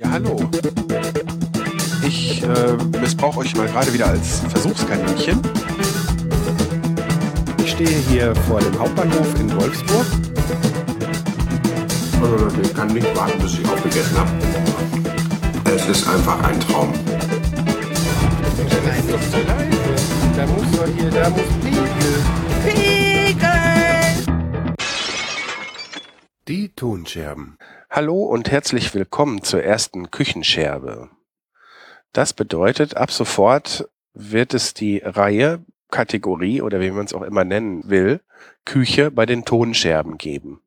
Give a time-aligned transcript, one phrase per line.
[0.00, 0.48] Ja, hallo.
[2.06, 5.40] Ich äh, missbrauche euch mal gerade wieder als Versuchskaninchen.
[7.64, 10.06] Ich stehe hier vor dem Hauptbahnhof in Wolfsburg.
[12.22, 14.30] Also, ich kann nicht warten, bis ich aufgegessen habe.
[15.64, 16.92] Es ist einfach ein Traum.
[18.86, 19.44] Nein, leise.
[20.36, 22.22] Da muss doch hier, da muss Pegel.
[22.64, 24.36] Pegel!
[26.46, 27.58] Die Tonscherben.
[27.90, 31.08] Hallo und herzlich willkommen zur ersten Küchenscherbe.
[32.12, 37.44] Das bedeutet, ab sofort wird es die Reihe, Kategorie oder wie man es auch immer
[37.44, 38.20] nennen will,
[38.66, 40.60] Küche bei den Tonscherben geben.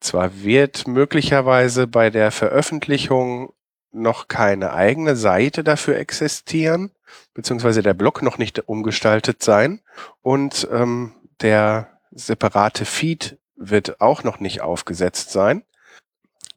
[0.00, 3.52] Zwar wird möglicherweise bei der Veröffentlichung
[3.90, 6.90] noch keine eigene Seite dafür existieren,
[7.34, 9.82] beziehungsweise der Blog noch nicht umgestaltet sein
[10.22, 11.12] und ähm,
[11.42, 15.64] der separate Feed wird auch noch nicht aufgesetzt sein,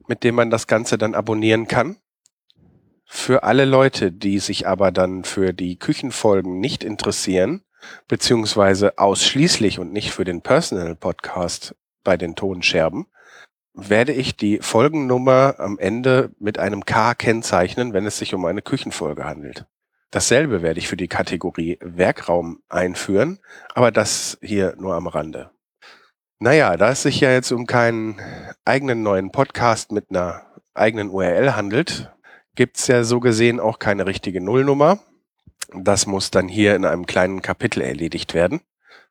[0.07, 1.97] mit dem man das Ganze dann abonnieren kann.
[3.05, 7.63] Für alle Leute, die sich aber dann für die Küchenfolgen nicht interessieren,
[8.07, 13.05] beziehungsweise ausschließlich und nicht für den Personal Podcast bei den Tonscherben,
[13.73, 18.61] werde ich die Folgennummer am Ende mit einem K kennzeichnen, wenn es sich um eine
[18.61, 19.65] Küchenfolge handelt.
[20.11, 23.39] Dasselbe werde ich für die Kategorie Werkraum einführen,
[23.73, 25.51] aber das hier nur am Rande.
[26.39, 28.19] Naja, da es sich ja jetzt um keinen
[28.65, 30.41] eigenen neuen Podcast mit einer
[30.73, 32.11] eigenen URL handelt,
[32.55, 34.99] gibt's ja so gesehen auch keine richtige Nullnummer.
[35.73, 38.59] Das muss dann hier in einem kleinen Kapitel erledigt werden.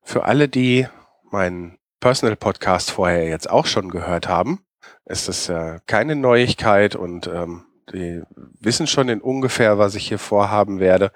[0.02, 0.86] Für alle, die
[1.30, 4.60] meinen Personal Podcast vorher jetzt auch schon gehört haben,
[5.06, 8.22] ist das ja keine Neuigkeit und ähm, die
[8.60, 11.10] wissen schon in ungefähr, was ich hier vorhaben werde.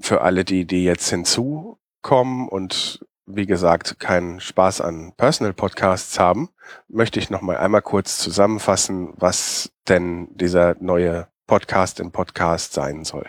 [0.00, 6.50] Für alle, die, die jetzt hinzukommen und wie gesagt, keinen Spaß an Personal Podcasts haben,
[6.88, 13.04] möchte ich noch mal einmal kurz zusammenfassen, was denn dieser neue Podcast im Podcast sein
[13.04, 13.28] soll.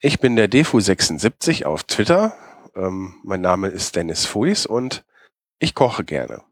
[0.00, 2.34] Ich bin der Defu76 auf Twitter.
[2.74, 5.04] Ähm, mein Name ist Dennis Fuis und
[5.58, 6.42] ich koche gerne.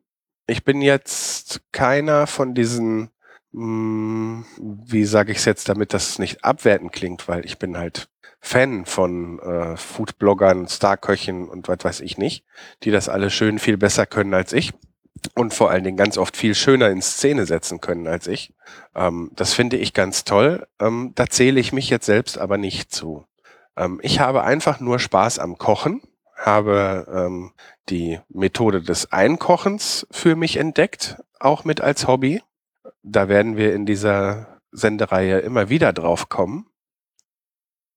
[0.47, 3.11] Ich bin jetzt keiner von diesen,
[3.53, 8.09] mh, wie sage ich es jetzt, damit das nicht abwertend klingt, weil ich bin halt
[8.41, 12.45] Fan von äh, Foodbloggern, Starköchen und was weiß ich nicht,
[12.83, 14.73] die das alle schön viel besser können als ich
[15.35, 18.55] und vor allen Dingen ganz oft viel schöner in Szene setzen können als ich.
[18.95, 20.67] Ähm, das finde ich ganz toll.
[20.81, 23.27] Ähm, da zähle ich mich jetzt selbst aber nicht zu.
[23.77, 26.03] Ähm, ich habe einfach nur Spaß am Kochen
[26.39, 27.53] habe ähm,
[27.89, 32.43] die Methode des Einkochens für mich entdeckt, auch mit als Hobby.
[33.03, 36.67] Da werden wir in dieser Sendereihe immer wieder drauf kommen.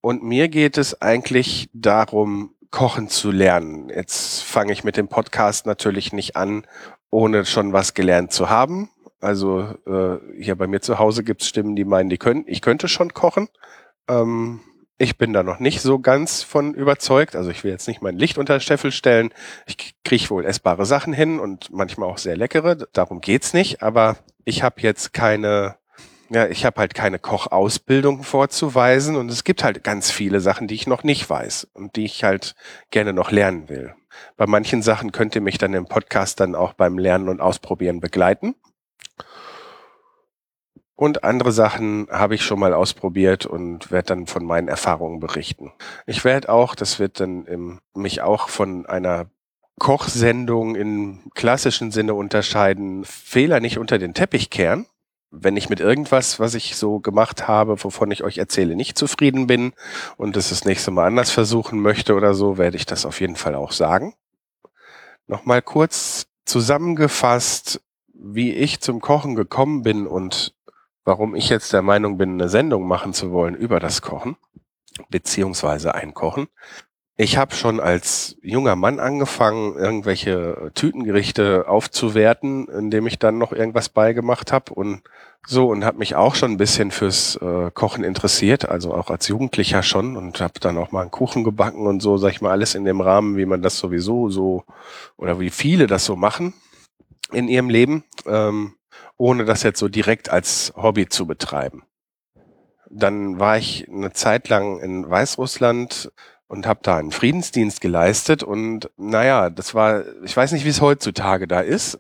[0.02, 3.90] Und mir geht es eigentlich darum, kochen zu lernen.
[3.90, 6.66] Jetzt fange ich mit dem Podcast natürlich nicht an,
[7.10, 8.90] ohne schon was gelernt zu haben.
[9.20, 12.62] Also äh, hier bei mir zu Hause gibt es Stimmen, die meinen, die können, ich
[12.62, 13.50] könnte schon kochen.
[14.08, 14.62] Ähm,
[14.98, 17.36] ich bin da noch nicht so ganz von überzeugt.
[17.36, 19.34] Also ich will jetzt nicht mein Licht unter Steffel stellen.
[19.66, 22.76] Ich kriege wohl essbare Sachen hin und manchmal auch sehr leckere.
[22.94, 23.82] Darum geht's nicht.
[23.82, 25.76] Aber ich habe jetzt keine,
[26.32, 30.76] ja, ich habe halt keine Kochausbildung vorzuweisen und es gibt halt ganz viele Sachen, die
[30.76, 32.56] ich noch nicht weiß und die ich halt
[32.90, 33.94] gerne noch lernen will.
[34.38, 38.00] Bei manchen Sachen könnt ihr mich dann im Podcast dann auch beim Lernen und Ausprobieren
[38.00, 38.56] begleiten.
[40.96, 45.74] Und andere Sachen habe ich schon mal ausprobiert und werde dann von meinen Erfahrungen berichten.
[46.06, 49.30] Ich werde auch, das wird dann im, mich auch von einer
[49.80, 54.86] Kochsendung im klassischen Sinne unterscheiden, Fehler nicht unter den Teppich kehren.
[55.32, 59.48] Wenn ich mit irgendwas, was ich so gemacht habe, wovon ich euch erzähle, nicht zufrieden
[59.48, 59.74] bin
[60.18, 63.38] und es das nächste Mal anders versuchen möchte oder so, werde ich das auf jeden
[63.38, 64.14] Fall auch sagen.
[65.28, 67.82] Nochmal kurz zusammengefasst,
[68.14, 70.54] wie ich zum Kochen gekommen bin und
[71.06, 74.36] warum ich jetzt der Meinung bin, eine Sendung machen zu wollen über das Kochen,
[75.10, 76.48] beziehungsweise Einkochen.
[77.18, 83.90] Ich habe schon als junger Mann angefangen, irgendwelche Tütengerichte aufzuwerten, indem ich dann noch irgendwas
[83.90, 85.04] beigemacht habe und
[85.46, 89.28] so und habe mich auch schon ein bisschen fürs äh, Kochen interessiert, also auch als
[89.28, 92.52] Jugendlicher schon und habe dann auch mal einen Kuchen gebacken und so, sag ich mal,
[92.52, 94.64] alles in dem Rahmen, wie man das sowieso so
[95.18, 96.54] oder wie viele das so machen
[97.32, 98.04] in ihrem Leben.
[98.26, 98.76] Ähm,
[99.22, 101.84] ohne das jetzt so direkt als Hobby zu betreiben.
[102.90, 106.12] Dann war ich eine Zeit lang in Weißrussland
[106.52, 110.82] und habe da einen Friedensdienst geleistet und naja, das war, ich weiß nicht, wie es
[110.82, 111.98] heutzutage da ist,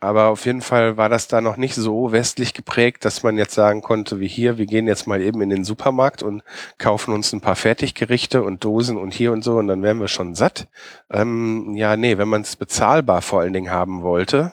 [0.00, 3.52] aber auf jeden Fall war das da noch nicht so westlich geprägt, dass man jetzt
[3.52, 6.42] sagen konnte, wie hier, wir gehen jetzt mal eben in den Supermarkt und
[6.78, 10.08] kaufen uns ein paar Fertiggerichte und Dosen und hier und so und dann wären wir
[10.08, 10.68] schon satt.
[11.10, 14.52] Ähm, ja, nee, wenn man es bezahlbar vor allen Dingen haben wollte,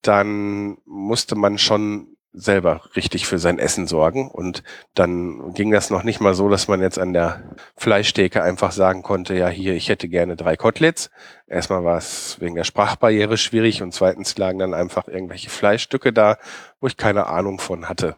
[0.00, 4.30] dann musste man schon selber richtig für sein Essen sorgen.
[4.30, 4.62] Und
[4.94, 7.42] dann ging das noch nicht mal so, dass man jetzt an der
[7.76, 11.10] Fleischtheke einfach sagen konnte, ja hier, ich hätte gerne drei Koteletts.
[11.46, 16.36] Erstmal war es wegen der Sprachbarriere schwierig und zweitens lagen dann einfach irgendwelche Fleischstücke da,
[16.78, 18.16] wo ich keine Ahnung von hatte.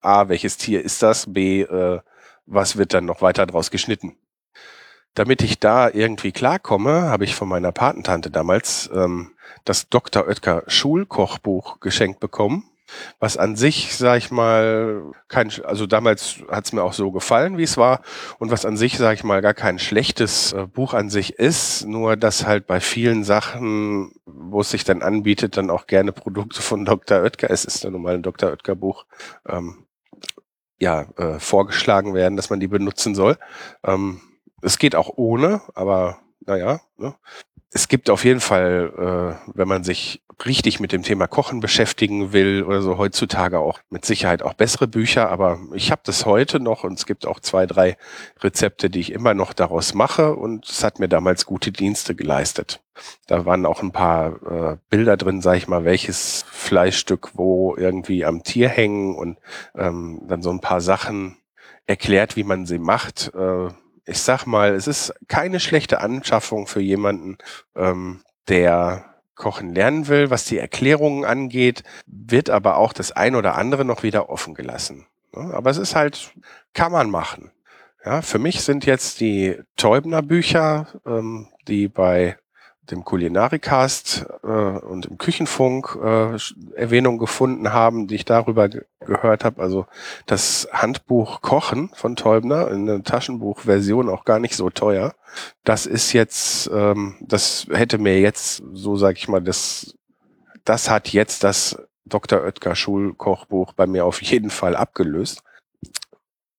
[0.00, 1.32] A, welches Tier ist das?
[1.32, 2.00] B, äh,
[2.46, 4.16] was wird dann noch weiter draus geschnitten?
[5.14, 9.32] Damit ich da irgendwie klarkomme, habe ich von meiner Patentante damals ähm,
[9.64, 10.26] das Dr.
[10.26, 12.70] Oetker Schulkochbuch geschenkt bekommen
[13.18, 17.58] was an sich, sag ich mal, kein, also damals hat es mir auch so gefallen,
[17.58, 18.02] wie es war,
[18.38, 21.86] und was an sich, sag ich mal, gar kein schlechtes äh, Buch an sich ist,
[21.86, 26.62] nur dass halt bei vielen Sachen, wo es sich dann anbietet, dann auch gerne Produkte
[26.62, 27.22] von Dr.
[27.22, 28.50] Oetker, es ist ja nun mal ein Dr.
[28.50, 29.06] Oetker Buch,
[29.48, 29.86] ähm,
[30.78, 33.38] ja, äh, vorgeschlagen werden, dass man die benutzen soll.
[33.82, 34.20] Ähm,
[34.62, 37.14] es geht auch ohne, aber naja, ne?
[37.70, 38.92] Es gibt auf jeden Fall,
[39.46, 43.80] äh, wenn man sich richtig mit dem Thema Kochen beschäftigen will oder so, heutzutage auch
[43.88, 45.30] mit Sicherheit auch bessere Bücher.
[45.30, 47.96] Aber ich habe das heute noch und es gibt auch zwei, drei
[48.40, 52.82] Rezepte, die ich immer noch daraus mache und es hat mir damals gute Dienste geleistet.
[53.26, 54.42] Da waren auch ein paar
[54.72, 59.38] äh, Bilder drin, sag ich mal, welches Fleischstück wo irgendwie am Tier hängen und
[59.74, 61.38] ähm, dann so ein paar Sachen
[61.86, 63.32] erklärt, wie man sie macht.
[63.34, 63.68] Äh,
[64.06, 67.38] ich sag mal, es ist keine schlechte Anschaffung für jemanden,
[67.74, 73.56] ähm, der Kochen lernen will, was die Erklärungen angeht, wird aber auch das ein oder
[73.56, 75.06] andere noch wieder offen gelassen.
[75.32, 76.32] Aber es ist halt,
[76.72, 77.50] kann man machen.
[78.04, 82.38] Ja, für mich sind jetzt die Teubner Bücher, ähm, die bei
[82.90, 86.36] dem Kulinarikast äh, und im Küchenfunk äh,
[86.74, 89.62] Erwähnung gefunden haben, die ich darüber ge gehört habe.
[89.62, 89.86] Also
[90.26, 95.14] das Handbuch Kochen von Teubner in der Taschenbuchversion auch gar nicht so teuer.
[95.62, 99.94] Das ist jetzt, ähm, das hätte mir jetzt, so sage ich mal, das,
[100.64, 102.42] das hat jetzt das Dr.
[102.42, 105.42] Oetker Schulkochbuch bei mir auf jeden Fall abgelöst.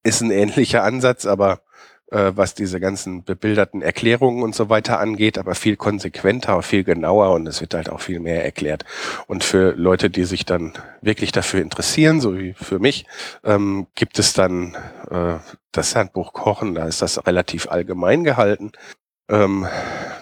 [0.04, 1.62] Ist ein ähnlicher Ansatz, aber
[2.12, 7.32] äh, was diese ganzen bebilderten Erklärungen und so weiter angeht, aber viel konsequenter, viel genauer
[7.32, 8.86] und es wird halt auch viel mehr erklärt.
[9.28, 13.06] Und für Leute, die sich dann wirklich dafür interessieren, so wie für mich,
[13.44, 14.76] ähm, gibt es dann
[15.10, 15.36] äh,
[15.72, 18.72] das Handbuch Kochen, da ist das relativ allgemein gehalten.
[19.30, 19.68] Ähm,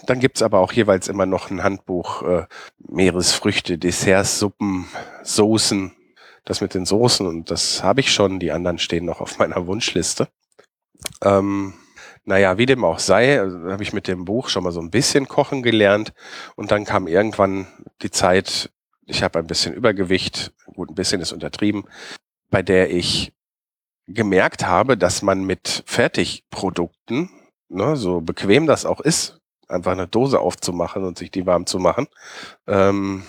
[0.07, 2.45] dann gibt's aber auch jeweils immer noch ein Handbuch äh,
[2.79, 4.87] Meeresfrüchte, Desserts, Suppen,
[5.23, 5.93] Soßen,
[6.45, 9.67] das mit den Soßen und das habe ich schon, die anderen stehen noch auf meiner
[9.67, 10.27] Wunschliste.
[11.23, 11.73] Ähm,
[12.25, 14.89] naja, wie dem auch sei, also, habe ich mit dem Buch schon mal so ein
[14.89, 16.13] bisschen kochen gelernt.
[16.55, 17.67] Und dann kam irgendwann
[18.01, 18.71] die Zeit,
[19.05, 21.85] ich habe ein bisschen Übergewicht, gut, ein bisschen ist untertrieben,
[22.49, 23.33] bei der ich
[24.07, 27.29] gemerkt habe, dass man mit Fertigprodukten,
[27.69, 31.79] ne, so bequem das auch ist, einfach eine Dose aufzumachen und sich die warm zu
[31.79, 32.07] machen,
[32.67, 33.23] ähm,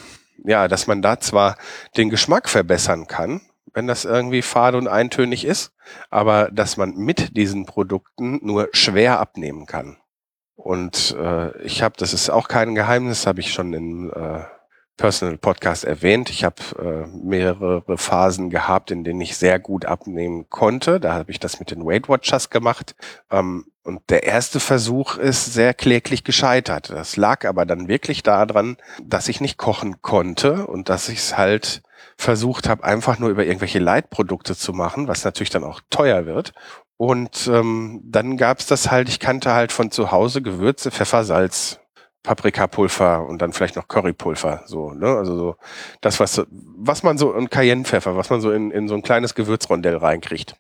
[0.45, 1.57] ja, dass man da zwar
[1.97, 3.41] den Geschmack verbessern kann,
[3.73, 5.73] wenn das irgendwie fade und eintönig ist,
[6.11, 9.97] aber dass man mit diesen Produkten nur schwer abnehmen kann.
[10.55, 14.45] Und äh, ich habe, das ist auch kein Geheimnis, habe ich schon in äh,
[14.97, 16.31] Personal Podcast erwähnt.
[16.31, 20.99] Ich habe äh, mehrere Phasen gehabt, in denen ich sehr gut abnehmen konnte.
[20.99, 22.97] Da habe ich das mit den Weight Watchers gemacht.
[23.31, 26.91] Ähm, und der erste Versuch ist sehr kläglich gescheitert.
[26.91, 31.39] Das lag aber dann wirklich daran, dass ich nicht kochen konnte und dass ich es
[31.39, 31.83] halt
[32.17, 36.53] versucht habe, einfach nur über irgendwelche Leitprodukte zu machen, was natürlich dann auch teuer wird.
[36.97, 41.79] Und ähm, dann gab's das halt, ich kannte halt von zu Hause Gewürze, Pfeffer, Salz,
[42.23, 45.17] Paprikapulver und dann vielleicht noch Currypulver, so, ne?
[45.17, 45.57] Also so
[46.01, 49.35] das, was, was man so, und Cayennepfeffer, was man so in, in so ein kleines
[49.37, 50.57] Gewürzrondell reinkriegt.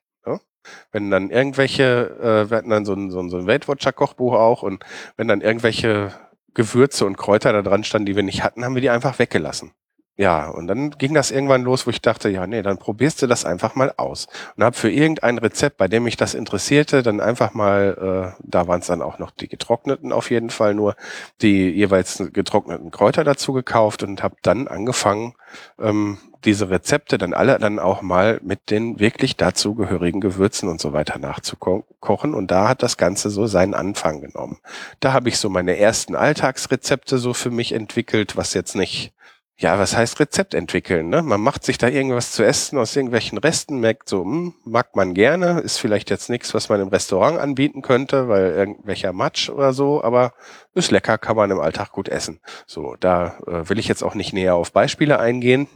[0.93, 3.93] Wenn dann irgendwelche, äh, wir hatten dann so ein, so ein, so ein Weight Watcher
[3.93, 4.85] Kochbuch auch und
[5.17, 6.13] wenn dann irgendwelche
[6.55, 9.73] Gewürze und Kräuter da dran standen, die wir nicht hatten, haben wir die einfach weggelassen.
[10.19, 13.27] Ja, und dann ging das irgendwann los, wo ich dachte, ja, nee, dann probierst du
[13.27, 14.29] das einfach mal aus.
[14.57, 18.67] Und habe für irgendein Rezept, bei dem mich das interessierte, dann einfach mal, äh, da
[18.67, 20.97] waren es dann auch noch die getrockneten auf jeden Fall nur,
[21.43, 25.35] die jeweils getrockneten Kräuter dazu gekauft und habe dann angefangen,
[25.79, 30.95] ähm, diese Rezepte dann alle dann auch mal mit den wirklich dazugehörigen Gewürzen und so
[30.95, 32.35] weiter nachzukochen.
[32.35, 34.59] Und da hat das Ganze so seinen Anfang genommen.
[35.01, 39.13] Da habe ich so meine ersten Alltagsrezepte so für mich entwickelt, was jetzt nicht
[39.59, 41.09] ja, was heißt Rezept entwickeln?
[41.09, 41.23] Ne?
[41.23, 45.15] Man macht sich da irgendwas zu essen aus irgendwelchen Resten, merkt so, hm, mag man
[45.15, 49.73] gerne, ist vielleicht jetzt nichts, was man im Restaurant anbieten könnte, weil irgendwelcher Matsch oder
[49.73, 50.35] so, aber
[50.75, 52.41] ist lecker, kann man im Alltag gut essen.
[52.67, 55.69] So, da äh, will ich jetzt auch nicht näher auf Beispiele eingehen,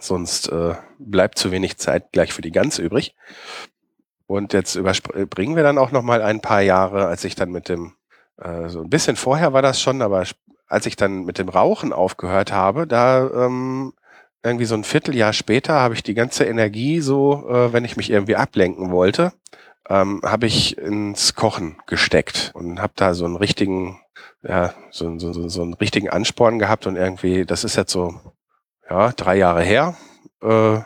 [0.00, 3.14] sonst äh, bleibt zu wenig Zeit gleich für die Gans übrig.
[4.26, 7.68] Und jetzt überspringen wir dann auch noch mal ein paar Jahre, als ich dann mit
[7.68, 7.94] dem
[8.38, 10.24] äh, so ein bisschen vorher war das schon, aber
[10.70, 13.92] als ich dann mit dem Rauchen aufgehört habe, da ähm,
[14.42, 18.08] irgendwie so ein Vierteljahr später habe ich die ganze Energie so, äh, wenn ich mich
[18.08, 19.32] irgendwie ablenken wollte,
[19.88, 24.00] ähm, habe ich ins Kochen gesteckt und habe da so einen richtigen,
[24.42, 28.20] ja, so, so, so, so einen richtigen Ansporn gehabt und irgendwie, das ist jetzt so,
[28.88, 29.96] ja, drei Jahre her.
[30.40, 30.78] Äh,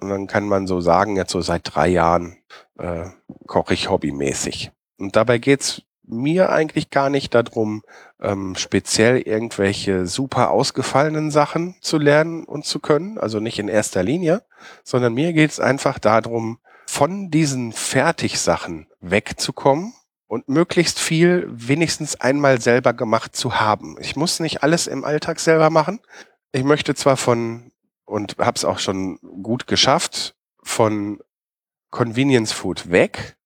[0.00, 2.38] und dann kann man so sagen, jetzt so seit drei Jahren
[2.78, 3.06] äh,
[3.46, 4.70] koche ich hobbymäßig.
[4.96, 7.82] Und dabei geht's mir eigentlich gar nicht darum,
[8.20, 14.02] ähm, speziell irgendwelche super ausgefallenen Sachen zu lernen und zu können, also nicht in erster
[14.02, 14.42] Linie,
[14.82, 19.92] sondern mir geht's einfach darum, von diesen Fertigsachen wegzukommen
[20.26, 23.96] und möglichst viel wenigstens einmal selber gemacht zu haben.
[24.00, 26.00] Ich muss nicht alles im Alltag selber machen.
[26.52, 27.72] Ich möchte zwar von,
[28.04, 31.20] und habe es auch schon gut geschafft, von
[31.90, 33.37] Convenience Food weg,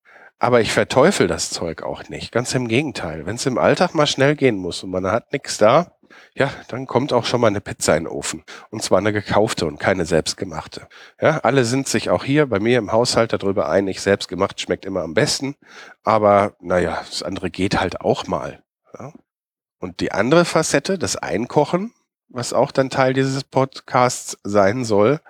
[0.43, 2.33] aber ich verteufel das Zeug auch nicht.
[2.33, 3.27] Ganz im Gegenteil.
[3.27, 5.93] Wenn es im Alltag mal schnell gehen muss und man hat nichts da,
[6.35, 8.43] ja, dann kommt auch schon mal eine Pizza in den Ofen.
[8.71, 10.89] Und zwar eine gekaufte und keine selbstgemachte.
[11.21, 15.03] Ja, alle sind sich auch hier bei mir im Haushalt darüber einig, selbstgemacht schmeckt immer
[15.03, 15.55] am besten.
[16.03, 18.65] Aber naja, das andere geht halt auch mal.
[18.99, 19.13] Ja.
[19.79, 21.95] Und die andere Facette, das Einkochen,
[22.29, 25.21] was auch dann Teil dieses Podcasts sein soll,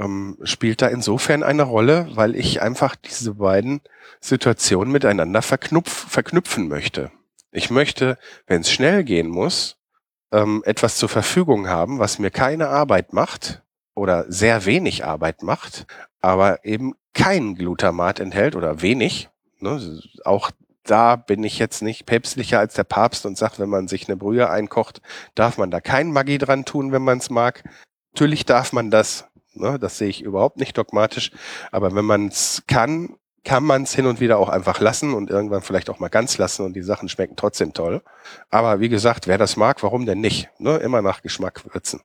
[0.00, 3.80] ähm, spielt da insofern eine Rolle, weil ich einfach diese beiden
[4.20, 7.10] Situationen miteinander verknüpf verknüpfen möchte.
[7.52, 8.16] Ich möchte,
[8.46, 9.76] wenn es schnell gehen muss,
[10.32, 13.62] ähm, etwas zur Verfügung haben, was mir keine Arbeit macht
[13.94, 15.86] oder sehr wenig Arbeit macht,
[16.20, 19.28] aber eben kein Glutamat enthält oder wenig.
[19.58, 20.00] Ne?
[20.24, 20.50] Auch
[20.84, 24.16] da bin ich jetzt nicht päpstlicher als der Papst und sage, wenn man sich eine
[24.16, 25.02] Brühe einkocht,
[25.34, 27.64] darf man da kein Maggi dran tun, wenn man es mag.
[28.14, 29.78] Natürlich darf man das, Ne?
[29.78, 31.30] Das sehe ich überhaupt nicht dogmatisch.
[31.72, 35.30] Aber wenn man es kann, kann man es hin und wieder auch einfach lassen und
[35.30, 38.02] irgendwann vielleicht auch mal ganz lassen und die Sachen schmecken trotzdem toll.
[38.50, 40.48] Aber wie gesagt, wer das mag, warum denn nicht?
[40.58, 40.76] Ne?
[40.76, 42.00] Immer nach Geschmack würzen.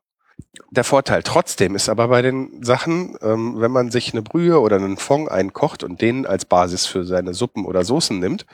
[0.71, 4.77] Der Vorteil trotzdem ist aber bei den Sachen, ähm, wenn man sich eine Brühe oder
[4.77, 8.45] einen Fond einkocht und den als Basis für seine Suppen oder Soßen nimmt,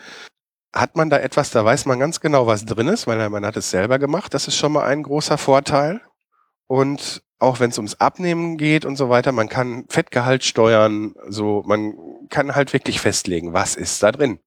[0.74, 3.58] hat man da etwas, da weiß man ganz genau, was drin ist, weil man hat
[3.58, 4.34] es selber gemacht.
[4.34, 6.02] Das ist schon mal ein großer Vorteil.
[6.72, 11.64] Und auch wenn es ums Abnehmen geht und so weiter, man kann Fettgehalt steuern, so
[11.66, 11.96] man
[12.30, 14.40] kann halt wirklich festlegen, was ist da drin.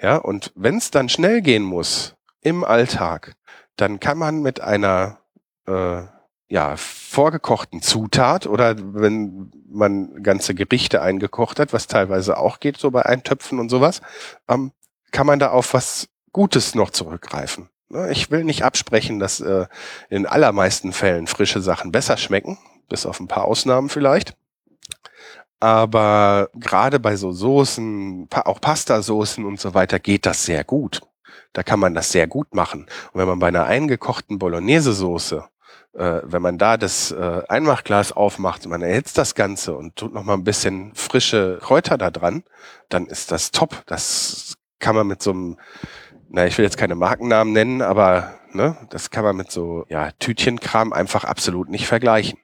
[0.00, 3.34] Ja, und wenn es dann schnell gehen muss im Alltag,
[3.76, 5.18] dann kann man mit einer
[5.66, 6.04] äh,
[6.48, 12.90] ja, vorgekochten Zutat oder wenn man ganze Gerichte eingekocht hat, was teilweise auch geht, so
[12.90, 14.00] bei Eintöpfen und sowas,
[14.48, 14.72] ähm,
[15.10, 17.68] kann man da auf was Gutes noch zurückgreifen.
[18.10, 19.66] Ich will nicht absprechen, dass äh,
[20.10, 24.36] in allermeisten Fällen frische Sachen besser schmecken, bis auf ein paar Ausnahmen vielleicht.
[25.60, 31.00] Aber gerade bei so Soßen, auch Pastasoßen und so weiter geht das sehr gut.
[31.52, 32.82] Da kann man das sehr gut machen.
[33.12, 35.44] Und wenn man bei einer eingekochten Bolognese-Soße,
[35.94, 40.24] äh, wenn man da das äh, Einmachglas aufmacht, man erhitzt das Ganze und tut noch
[40.24, 42.42] mal ein bisschen frische Kräuter da dran,
[42.90, 43.84] dann ist das top.
[43.86, 45.56] Das kann man mit so einem
[46.28, 50.10] na, ich will jetzt keine Markennamen nennen, aber ne, das kann man mit so ja,
[50.18, 52.38] Tütchenkram einfach absolut nicht vergleichen.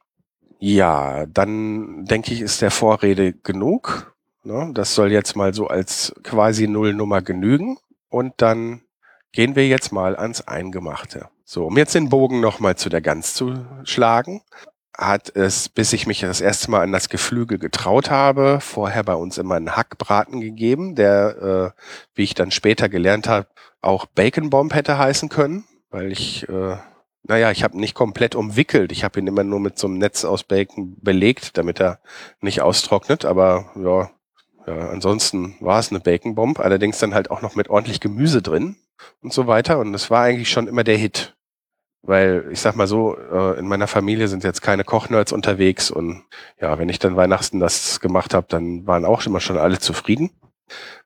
[0.58, 4.14] Ja, dann denke ich, ist der Vorrede genug.
[4.44, 4.70] Ne?
[4.74, 7.78] Das soll jetzt mal so als quasi Nullnummer genügen.
[8.08, 8.82] Und dann
[9.32, 11.28] gehen wir jetzt mal ans Eingemachte.
[11.44, 14.42] So, um jetzt den Bogen nochmal zu der Gans zu schlagen
[14.96, 19.14] hat es, bis ich mich das erste Mal an das Geflügel getraut habe, vorher bei
[19.14, 21.80] uns immer einen Hackbraten gegeben, der, äh,
[22.14, 23.48] wie ich dann später gelernt habe,
[23.80, 26.76] auch Bacon Bomb hätte heißen können, weil ich, äh,
[27.24, 28.92] naja, ich habe nicht komplett umwickelt.
[28.92, 32.00] Ich habe ihn immer nur mit so einem Netz aus Bacon belegt, damit er
[32.40, 33.24] nicht austrocknet.
[33.24, 34.10] Aber ja,
[34.66, 38.42] ja ansonsten war es eine Bacon Bomb, allerdings dann halt auch noch mit ordentlich Gemüse
[38.42, 38.76] drin
[39.22, 39.78] und so weiter.
[39.78, 41.36] Und das war eigentlich schon immer der Hit.
[42.02, 46.24] Weil ich sag mal so, äh, in meiner Familie sind jetzt keine Kochnerds unterwegs und
[46.60, 50.30] ja, wenn ich dann Weihnachten das gemacht habe, dann waren auch immer schon alle zufrieden.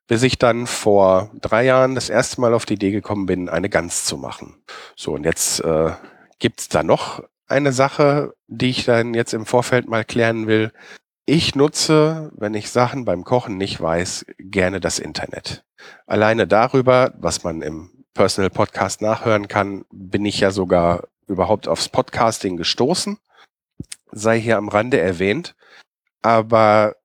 [0.07, 3.69] Bis ich dann vor drei Jahren das erste Mal auf die Idee gekommen bin, eine
[3.69, 4.55] Gans zu machen.
[4.95, 5.91] So, und jetzt äh,
[6.39, 10.73] gibt's da noch eine Sache, die ich dann jetzt im Vorfeld mal klären will.
[11.27, 15.65] Ich nutze, wenn ich Sachen beim Kochen nicht weiß, gerne das Internet.
[16.07, 21.89] Alleine darüber, was man im Personal Podcast nachhören kann, bin ich ja sogar überhaupt aufs
[21.89, 23.19] Podcasting gestoßen.
[24.11, 25.55] Sei hier am Rande erwähnt.
[26.23, 26.97] Aber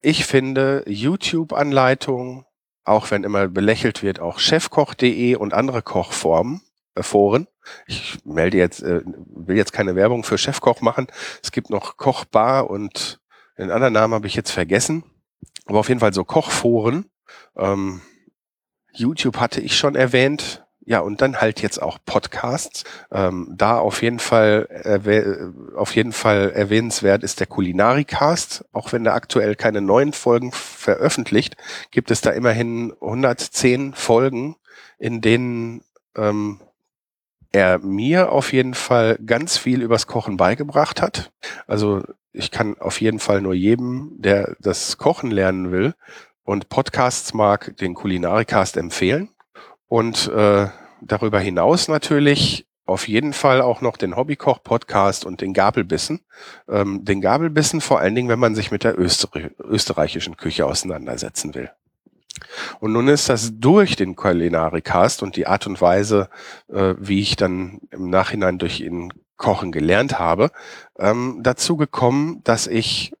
[0.00, 2.46] ich finde YouTube-Anleitungen,
[2.84, 6.62] auch wenn immer belächelt wird, auch chefkoch.de und andere Kochformen,
[6.94, 7.48] äh, Foren.
[7.86, 11.08] Ich melde jetzt, äh, will jetzt keine Werbung für Chefkoch machen.
[11.42, 13.20] Es gibt noch Kochbar und
[13.58, 15.04] den anderen Namen habe ich jetzt vergessen.
[15.66, 17.10] Aber auf jeden Fall so Kochforen.
[17.56, 18.00] Ähm,
[18.96, 20.64] YouTube hatte ich schon erwähnt.
[20.88, 22.84] ja, und dann halt jetzt auch Podcasts.
[23.10, 28.64] Ähm, da auf jeden Fall auf jeden Fall erwähnenswert ist der Kulinarikast.
[28.72, 31.56] Auch wenn da aktuell keine neuen Folgen veröffentlicht,
[31.90, 34.56] gibt es da immerhin 110 Folgen,
[34.98, 35.82] in denen
[36.16, 36.60] ähm,
[37.52, 41.32] er mir auf jeden Fall ganz viel übers Kochen beigebracht hat.
[41.66, 45.94] Also ich kann auf jeden Fall nur jedem, der das Kochen lernen will
[46.46, 49.28] und Podcasts mag, den Kulinarikast empfehlen.
[49.88, 50.68] Und äh,
[51.02, 56.20] darüber hinaus natürlich auf jeden Fall auch noch den Hobbykoch-Podcast und den Gabelbissen.
[56.68, 61.54] Ähm, den Gabelbissen vor allen Dingen, wenn man sich mit der Öster österreichischen Küche auseinandersetzen
[61.54, 61.70] will.
[62.78, 66.28] Und nun ist das durch den Kulinarikast und die Art und Weise,
[66.72, 70.52] äh, wie ich dann im Nachhinein durch ihn Kochen gelernt habe,
[70.96, 73.12] ähm, dazu gekommen, dass ich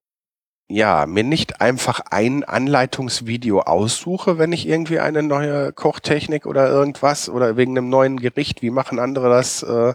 [0.68, 7.28] ja, mir nicht einfach ein Anleitungsvideo aussuche, wenn ich irgendwie eine neue Kochtechnik oder irgendwas
[7.28, 9.94] oder wegen einem neuen Gericht, wie machen andere das, äh,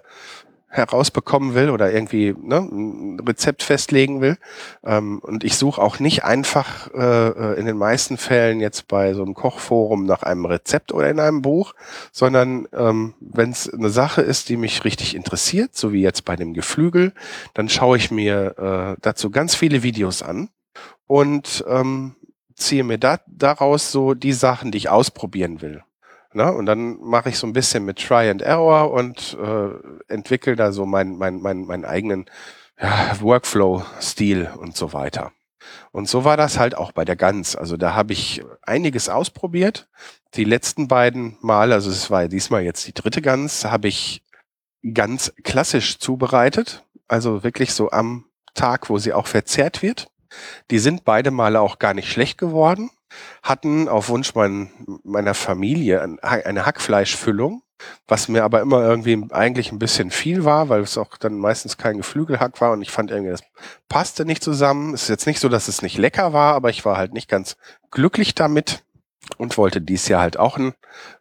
[0.71, 4.37] herausbekommen will oder irgendwie ne, ein Rezept festlegen will.
[4.85, 9.13] Ähm, und ich suche auch nicht einfach äh, äh, in den meisten Fällen jetzt bei
[9.13, 11.73] so einem Kochforum nach einem Rezept oder in einem Buch,
[12.13, 16.37] sondern ähm, wenn es eine Sache ist, die mich richtig interessiert, so wie jetzt bei
[16.37, 17.11] dem Geflügel,
[17.53, 20.47] dann schaue ich mir äh, dazu ganz viele Videos an
[21.11, 22.15] und ähm,
[22.55, 25.83] ziehe mir da, daraus so die Sachen, die ich ausprobieren will.
[26.31, 26.49] Ne?
[26.53, 29.71] Und dann mache ich so ein bisschen mit Try and Error und äh,
[30.07, 32.29] entwickle da so meinen mein, mein, mein eigenen
[32.79, 35.33] ja, Workflow-Stil und so weiter.
[35.91, 37.57] Und so war das halt auch bei der Gans.
[37.57, 39.89] Also da habe ich einiges ausprobiert.
[40.35, 44.23] Die letzten beiden Mal, also es war diesmal jetzt die dritte Gans, habe ich
[44.93, 46.85] ganz klassisch zubereitet.
[47.09, 50.10] Also wirklich so am Tag, wo sie auch verzehrt wird.
[50.69, 52.89] Die sind beide Male auch gar nicht schlecht geworden,
[53.43, 54.71] hatten auf Wunsch mein,
[55.03, 57.63] meiner Familie eine Hackfleischfüllung,
[58.07, 61.77] was mir aber immer irgendwie eigentlich ein bisschen viel war, weil es auch dann meistens
[61.77, 63.43] kein Geflügelhack war und ich fand irgendwie, das
[63.89, 64.93] passte nicht zusammen.
[64.93, 67.29] Es ist jetzt nicht so, dass es nicht lecker war, aber ich war halt nicht
[67.29, 67.57] ganz
[67.89, 68.83] glücklich damit
[69.37, 70.73] und wollte dies Jahr halt auch ein,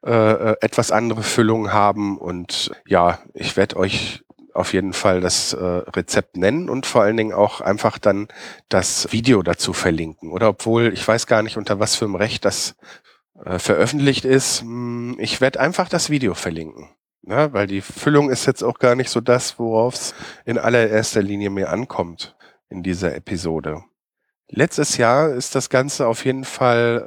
[0.04, 4.22] äh, äh etwas andere Füllung haben und ja, ich werde euch
[4.54, 8.28] auf jeden Fall das äh, Rezept nennen und vor allen Dingen auch einfach dann
[8.68, 10.30] das Video dazu verlinken.
[10.32, 12.76] Oder obwohl, ich weiß gar nicht, unter was für einem Recht das
[13.44, 14.62] äh, veröffentlicht ist.
[14.62, 16.88] Hm, ich werde einfach das Video verlinken.
[17.22, 17.52] Ne?
[17.52, 21.50] Weil die Füllung ist jetzt auch gar nicht so das, worauf es in allererster Linie
[21.50, 22.36] mir ankommt
[22.68, 23.82] in dieser Episode.
[24.48, 27.06] Letztes Jahr ist das Ganze auf jeden Fall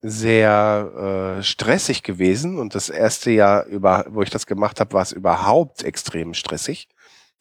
[0.00, 5.02] sehr äh, stressig gewesen und das erste Jahr, über, wo ich das gemacht habe, war
[5.02, 6.88] es überhaupt extrem stressig.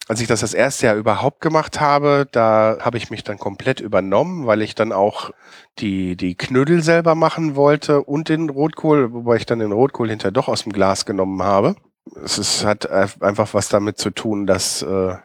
[0.08, 3.82] Als ich das das erste Jahr überhaupt gemacht habe, da habe ich mich dann komplett
[3.82, 5.32] übernommen, weil ich dann auch
[5.80, 10.32] die, die Knödel selber machen wollte und den Rotkohl, wobei ich dann den Rotkohl hinterher
[10.32, 11.76] doch aus dem Glas genommen habe.
[12.24, 15.16] Es ist, hat einfach was damit zu tun, dass äh,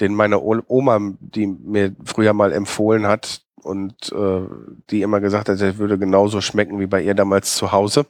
[0.00, 4.42] den meine Oma, die mir früher mal empfohlen hat, und äh,
[4.90, 8.06] die immer gesagt hat, er würde genauso schmecken wie bei ihr damals zu Hause.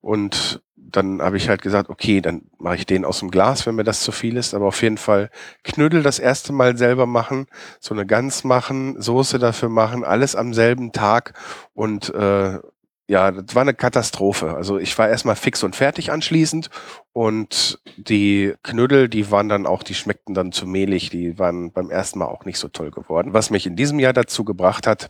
[0.00, 3.74] Und dann habe ich halt gesagt, okay, dann mache ich den aus dem Glas, wenn
[3.74, 4.54] mir das zu viel ist.
[4.54, 5.30] Aber auf jeden Fall
[5.62, 7.46] Knödel das erste Mal selber machen,
[7.80, 11.34] so eine Gans machen, Soße dafür machen, alles am selben Tag
[11.74, 12.58] und äh,
[13.06, 14.54] ja, das war eine Katastrophe.
[14.54, 16.70] Also ich war erstmal fix und fertig anschließend
[17.12, 21.90] und die Knödel, die waren dann auch, die schmeckten dann zu mehlig, die waren beim
[21.90, 23.34] ersten Mal auch nicht so toll geworden.
[23.34, 25.08] Was mich in diesem Jahr dazu gebracht hat,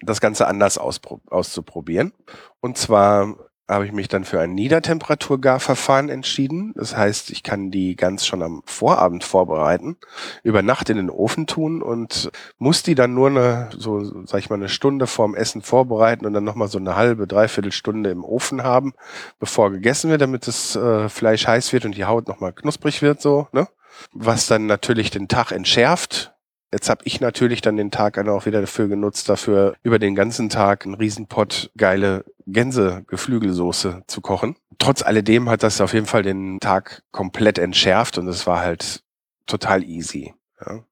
[0.00, 2.12] das Ganze anders auszuprobieren.
[2.60, 6.72] Und zwar habe ich mich dann für ein Niedertemperaturgarverfahren entschieden.
[6.74, 9.98] Das heißt, ich kann die ganz schon am Vorabend vorbereiten,
[10.42, 14.48] über Nacht in den Ofen tun und muss die dann nur eine, so sag ich
[14.48, 18.24] mal, eine Stunde vorm Essen vorbereiten und dann nochmal so eine halbe, dreiviertel Stunde im
[18.24, 18.94] Ofen haben,
[19.38, 23.20] bevor gegessen wird, damit das äh, Fleisch heiß wird und die Haut nochmal knusprig wird,
[23.20, 23.68] so, ne?
[24.12, 26.32] Was dann natürlich den Tag entschärft,
[26.72, 30.50] Jetzt habe ich natürlich dann den Tag auch wieder dafür genutzt, dafür über den ganzen
[30.50, 34.56] Tag einen Riesenpott geile Gänsegeflügelsoße zu kochen.
[34.78, 39.02] Trotz alledem hat das auf jeden Fall den Tag komplett entschärft und es war halt
[39.46, 40.34] total easy.
[40.60, 40.84] Ja.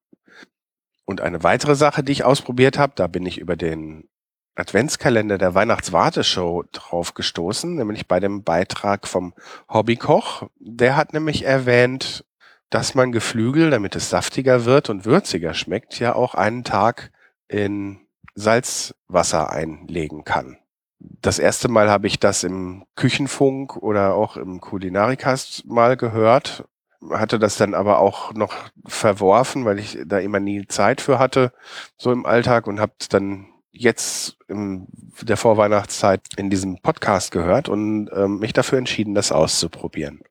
[1.05, 4.09] Und eine weitere Sache, die ich ausprobiert habe, da bin ich über den
[4.57, 9.35] Adventskalender der Weihnachtswarteshow drauf gestoßen, nämlich bei dem Beitrag vom
[9.69, 10.49] Hobbykoch.
[10.59, 12.25] Der hat nämlich erwähnt,
[12.71, 17.13] dass man Geflügel, damit es saftiger wird und würziger schmeckt, ja auch einen Tag
[17.49, 18.01] in
[18.35, 20.59] Salzwasser einlegen kann.
[20.99, 26.65] Das erste Mal habe ich das im Küchenfunk oder auch im Kulinarikast mal gehört,
[27.11, 28.55] hatte das dann aber auch noch
[28.87, 31.53] verworfen, weil ich da immer nie Zeit für hatte,
[31.97, 34.87] so im Alltag und habe dann jetzt in
[35.21, 40.23] der Vorweihnachtszeit in diesem Podcast gehört und ähm, mich dafür entschieden, das auszuprobieren.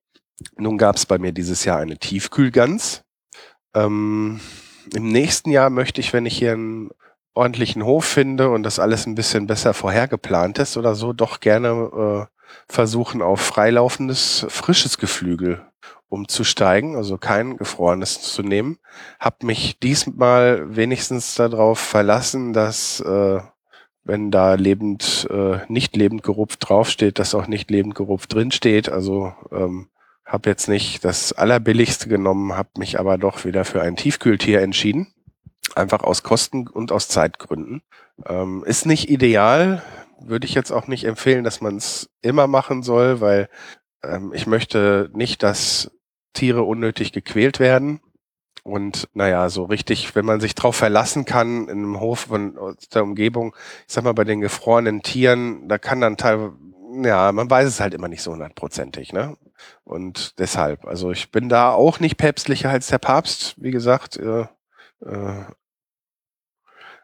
[0.58, 3.04] Nun gab es bei mir dieses Jahr eine Tiefkühlgans.
[3.74, 4.40] Ähm,
[4.94, 6.90] Im nächsten Jahr möchte ich, wenn ich hier einen
[7.34, 12.30] ordentlichen Hof finde und das alles ein bisschen besser vorhergeplant ist oder so, doch gerne
[12.30, 12.36] äh,
[12.68, 15.66] versuchen, auf freilaufendes, frisches Geflügel
[16.08, 18.78] umzusteigen, also kein gefrorenes zu nehmen.
[19.20, 23.40] Hab mich diesmal wenigstens darauf verlassen, dass äh,
[24.04, 28.88] wenn da lebend, äh, nicht lebend gerupft draufsteht, dass auch nicht lebend gerupft drinsteht.
[28.88, 29.90] Also ähm,
[30.26, 35.14] habe jetzt nicht das allerbilligste genommen, habe mich aber doch wieder für ein Tiefkühltier entschieden.
[35.76, 37.82] Einfach aus Kosten- und aus Zeitgründen.
[38.26, 39.84] Ähm, ist nicht ideal,
[40.20, 43.50] würde ich jetzt auch nicht empfehlen, dass man es immer machen soll, weil
[44.04, 45.92] ähm, ich möchte nicht, dass
[46.34, 48.00] Tiere unnötig gequält werden.
[48.64, 52.58] Und naja, so richtig, wenn man sich drauf verlassen kann in einem Hof von
[52.94, 53.56] der Umgebung,
[53.88, 56.56] ich sag mal, bei den gefrorenen Tieren, da kann dann teilweise,
[57.04, 59.38] ja, man weiß es halt immer nicht so hundertprozentig, ne?
[59.84, 64.18] Und deshalb, also ich bin da auch nicht päpstlicher als der Papst, wie gesagt.
[64.18, 64.48] Äh,
[65.06, 65.46] äh,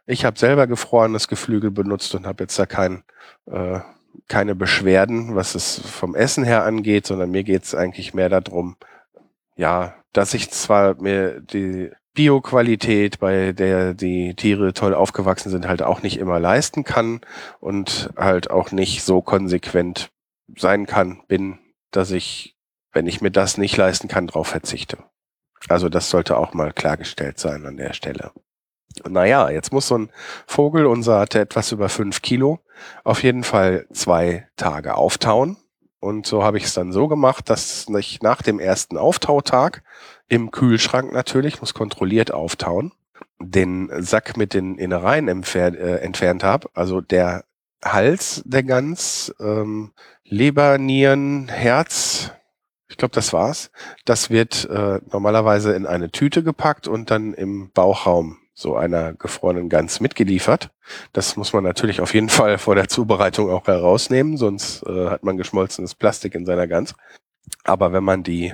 [0.06, 3.04] ich habe selber gefrorenes Geflügel benutzt und habe jetzt da kein,
[3.46, 3.80] äh,
[4.28, 8.78] keine Beschwerden, was es vom Essen her angeht, sondern mir geht es eigentlich mehr darum,
[9.56, 15.82] ja, dass ich zwar mir die Bioqualität, bei der die Tiere toll aufgewachsen sind, halt
[15.82, 17.22] auch nicht immer leisten kann
[17.60, 20.12] und halt auch nicht so konsequent
[20.58, 21.60] sein kann, bin,
[21.92, 22.56] dass ich,
[22.92, 24.98] wenn ich mir das nicht leisten kann, darauf verzichte.
[25.70, 28.32] Also das sollte auch mal klargestellt sein an der Stelle.
[29.08, 30.10] Naja, jetzt muss so ein
[30.48, 32.60] Vogel, unser hatte etwas über fünf Kilo,
[33.04, 35.58] auf jeden Fall zwei Tage auftauen.
[36.00, 39.84] Und so habe ich es dann so gemacht, dass ich nach dem ersten Auftautag
[40.28, 42.92] im Kühlschrank natürlich, muss kontrolliert auftauen,
[43.40, 46.70] den Sack mit den Innereien entfer äh, entfernt habe.
[46.74, 47.46] Also der
[47.84, 49.92] Hals der Gans, ähm,
[50.32, 52.32] Leber, Nieren, Herz,
[52.88, 53.70] ich glaube, das war's.
[54.06, 59.68] Das wird äh, normalerweise in eine Tüte gepackt und dann im Bauchraum so einer gefrorenen
[59.68, 60.70] Gans mitgeliefert.
[61.12, 65.24] Das muss man natürlich auf jeden Fall vor der Zubereitung auch herausnehmen, sonst äh, hat
[65.24, 66.96] man geschmolzenes Plastik in seiner Gans.
[67.66, 68.54] Aber wenn man die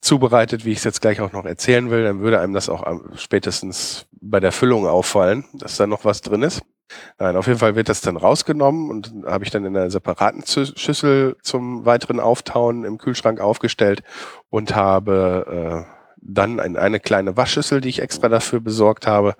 [0.00, 2.84] zubereitet, wie ich es jetzt gleich auch noch erzählen will, dann würde einem das auch
[3.16, 6.62] spätestens bei der Füllung auffallen, dass da noch was drin ist.
[7.18, 10.44] Nein, auf jeden Fall wird das dann rausgenommen und habe ich dann in einer separaten
[10.46, 14.02] Schüssel zum weiteren Auftauen im Kühlschrank aufgestellt
[14.50, 19.34] und habe äh, dann ein, eine kleine Waschschüssel, die ich extra dafür besorgt habe.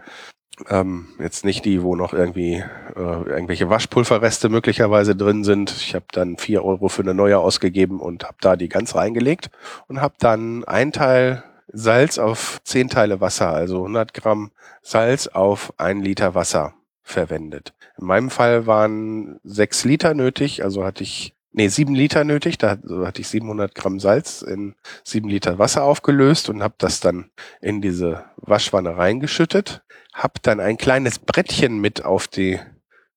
[0.69, 5.71] Ähm, jetzt nicht die, wo noch irgendwie äh, irgendwelche Waschpulverreste möglicherweise drin sind.
[5.71, 9.51] Ich habe dann vier Euro für eine neue ausgegeben und habe da die ganz reingelegt
[9.87, 14.51] und habe dann ein Teil Salz auf zehn Teile Wasser, also 100 Gramm
[14.83, 16.76] Salz auf ein Liter Wasser
[17.07, 17.73] verwendet.
[17.99, 22.59] In meinem Fall waren sechs Liter nötig, also hatte ich nee, sieben Liter nötig.
[22.59, 27.31] Da hatte ich 700 Gramm Salz in sieben Liter Wasser aufgelöst und habe das dann
[27.61, 29.83] in diese Waschwanne reingeschüttet.
[30.13, 32.59] Hab dann ein kleines Brettchen mit auf die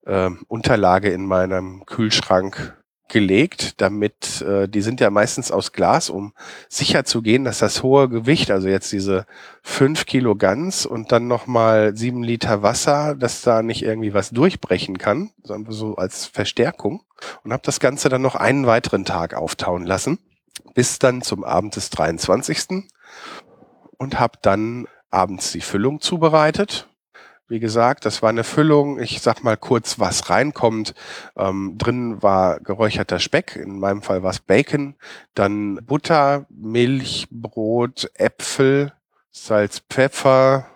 [0.06, 2.78] äh, Unterlage in meinem Kühlschrank
[3.09, 6.33] gelegt, damit äh, die sind ja meistens aus Glas, um
[6.67, 9.25] sicher zu gehen, dass das hohe Gewicht, also jetzt diese
[9.61, 14.97] fünf Kilo Gans und dann nochmal sieben Liter Wasser, dass da nicht irgendwie was durchbrechen
[14.97, 17.03] kann, sondern so als Verstärkung.
[17.43, 20.19] Und habe das Ganze dann noch einen weiteren Tag auftauen lassen,
[20.73, 22.85] bis dann zum Abend des 23.
[23.97, 26.88] und habe dann abends die Füllung zubereitet
[27.49, 28.99] wie gesagt, das war eine Füllung.
[28.99, 30.93] Ich sag mal kurz, was reinkommt.
[31.35, 33.55] Ähm, drin war geräucherter Speck.
[33.55, 34.95] In meinem Fall war es Bacon.
[35.33, 38.93] Dann Butter, Milch, Brot, Äpfel,
[39.31, 40.67] Salz, Pfeffer.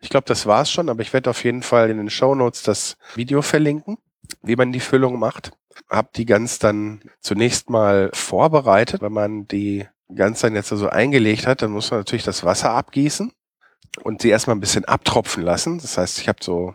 [0.00, 2.62] Ich glaube, das war's schon, aber ich werde auf jeden Fall in den Show Notes
[2.62, 3.98] das Video verlinken,
[4.42, 5.52] wie man die Füllung macht.
[5.88, 9.02] Hab die ganz dann zunächst mal vorbereitet.
[9.02, 12.44] Wenn man die ganz dann jetzt so also eingelegt hat, dann muss man natürlich das
[12.44, 13.32] Wasser abgießen
[14.02, 15.78] und sie erstmal ein bisschen abtropfen lassen.
[15.78, 16.74] Das heißt, ich habe so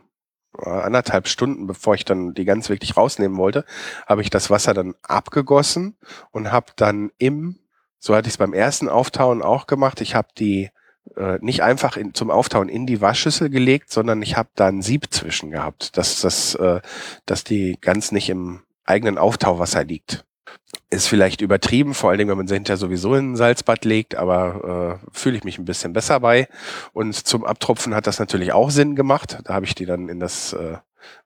[0.60, 3.66] äh, anderthalb Stunden, bevor ich dann die ganz wirklich rausnehmen wollte,
[4.06, 5.98] habe ich das Wasser dann abgegossen
[6.32, 7.60] und habe dann im,
[8.00, 10.70] so hatte ich es beim ersten Auftauen auch gemacht, ich habe die
[11.16, 14.82] äh, nicht einfach in, zum Auftauen in die Waschschüssel gelegt, sondern ich habe da ein
[14.82, 16.82] Sieb zwischen gehabt, dass das, äh,
[17.26, 20.26] dass die ganz nicht im eigenen Auftauwasser liegt
[20.90, 24.16] ist vielleicht übertrieben, vor allen Dingen, wenn man sie hinterher sowieso in ein Salzbad legt,
[24.16, 26.48] aber äh, fühle ich mich ein bisschen besser bei.
[26.94, 29.40] Und zum Abtropfen hat das natürlich auch Sinn gemacht.
[29.44, 30.78] Da habe ich die dann in das äh,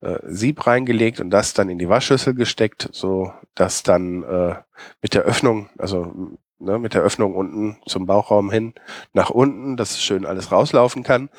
[0.01, 4.55] äh, Sieb reingelegt und das dann in die Waschschüssel gesteckt, so dass dann äh,
[5.01, 6.11] mit der Öffnung, also
[6.57, 8.73] ne, mit der Öffnung unten zum Bauchraum hin
[9.13, 11.29] nach unten, dass schön alles rauslaufen kann.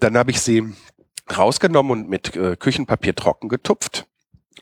[0.00, 0.74] Dann habe ich sie
[1.34, 4.06] rausgenommen und mit äh, Küchenpapier trocken getupft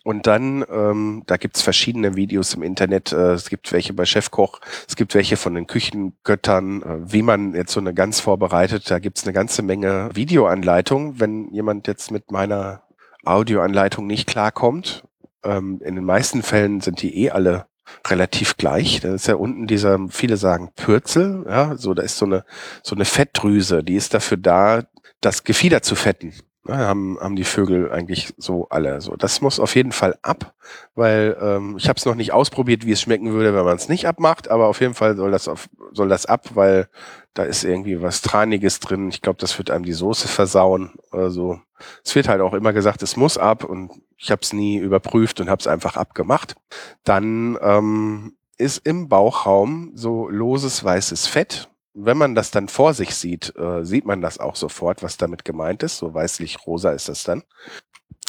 [0.04, 3.12] Und dann, ähm, da gibt's verschiedene Videos im Internet.
[3.12, 7.54] Äh, es gibt welche bei Chefkoch, es gibt welche von den Küchengöttern, äh, wie man
[7.54, 8.90] jetzt so eine Gans vorbereitet.
[8.90, 11.20] Da gibt's eine ganze Menge Videoanleitungen.
[11.20, 12.82] Wenn jemand jetzt mit meiner
[13.24, 15.04] Audioanleitung nicht klarkommt,
[15.44, 17.66] ähm, in den meisten Fällen sind die eh alle
[18.06, 19.00] relativ gleich.
[19.00, 22.44] Da ist ja unten dieser, viele sagen Pürzel, ja, so, da ist so eine,
[22.82, 24.84] so eine Fettdrüse, die ist dafür da,
[25.20, 26.32] das Gefieder zu fetten.
[26.68, 29.00] Ja, haben, haben die Vögel eigentlich so alle.
[29.00, 30.54] So, das muss auf jeden Fall ab,
[30.94, 33.88] weil ähm, ich habe es noch nicht ausprobiert, wie es schmecken würde, wenn man es
[33.88, 36.88] nicht abmacht, aber auf jeden Fall soll das auf, soll das ab, weil
[37.34, 39.08] da ist irgendwie was Traniges drin.
[39.08, 41.60] Ich glaube, das wird einem die Soße versauen oder so.
[42.04, 45.40] Es wird halt auch immer gesagt, es muss ab und ich habe es nie überprüft
[45.40, 46.54] und habe es einfach abgemacht.
[47.02, 51.68] Dann ähm, ist im Bauchraum so loses weißes Fett.
[51.94, 55.44] Wenn man das dann vor sich sieht, äh, sieht man das auch sofort, was damit
[55.44, 55.98] gemeint ist.
[55.98, 57.42] So weißlich-rosa ist das dann.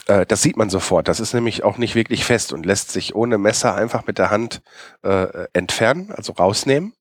[0.07, 1.07] Äh, das sieht man sofort.
[1.07, 4.29] Das ist nämlich auch nicht wirklich fest und lässt sich ohne Messer einfach mit der
[4.31, 4.61] Hand
[5.03, 6.93] äh, entfernen, also rausnehmen.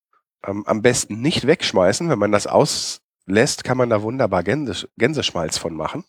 [0.46, 2.08] Ähm, am besten nicht wegschmeißen.
[2.08, 6.04] Wenn man das auslässt, kann man da wunderbar Gänse, Gänseschmalz von machen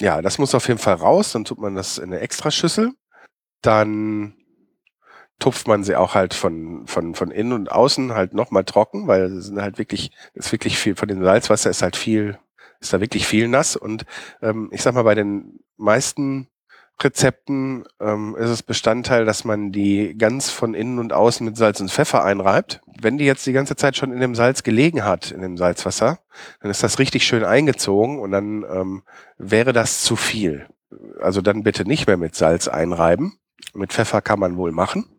[0.00, 1.32] ja, das muss auf jeden Fall raus.
[1.32, 2.92] Dann tut man das in eine Extraschüssel.
[3.62, 4.34] Dann
[5.38, 9.24] tupft man sie auch halt von, von, von innen und außen halt nochmal trocken, weil
[9.24, 12.38] es sind halt wirklich, ist wirklich viel, von dem Salzwasser ist halt viel,
[12.80, 13.76] ist da wirklich viel nass.
[13.76, 14.04] Und
[14.42, 16.48] ähm, ich sag mal, bei den meisten
[17.02, 21.80] Rezepten ähm, ist es Bestandteil, dass man die ganz von innen und außen mit Salz
[21.80, 22.80] und Pfeffer einreibt.
[23.00, 26.20] Wenn die jetzt die ganze Zeit schon in dem Salz gelegen hat, in dem Salzwasser,
[26.60, 29.02] dann ist das richtig schön eingezogen und dann ähm,
[29.38, 30.66] wäre das zu viel.
[31.20, 33.38] Also dann bitte nicht mehr mit Salz einreiben.
[33.74, 35.13] Mit Pfeffer kann man wohl machen.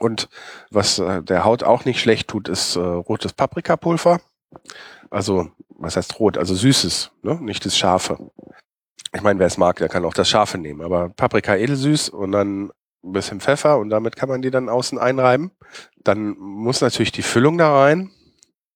[0.00, 0.28] Und
[0.70, 4.20] was äh, der Haut auch nicht schlecht tut, ist äh, rotes Paprikapulver.
[5.10, 6.36] Also, was heißt rot?
[6.36, 7.38] Also süßes, ne?
[7.40, 8.18] nicht das scharfe
[9.12, 12.32] ich meine, wer es mag, der kann auch das Scharfe nehmen, aber Paprika edelsüß und
[12.32, 12.70] dann
[13.02, 15.50] ein bisschen Pfeffer und damit kann man die dann außen einreiben.
[15.96, 18.10] Dann muss natürlich die Füllung da rein.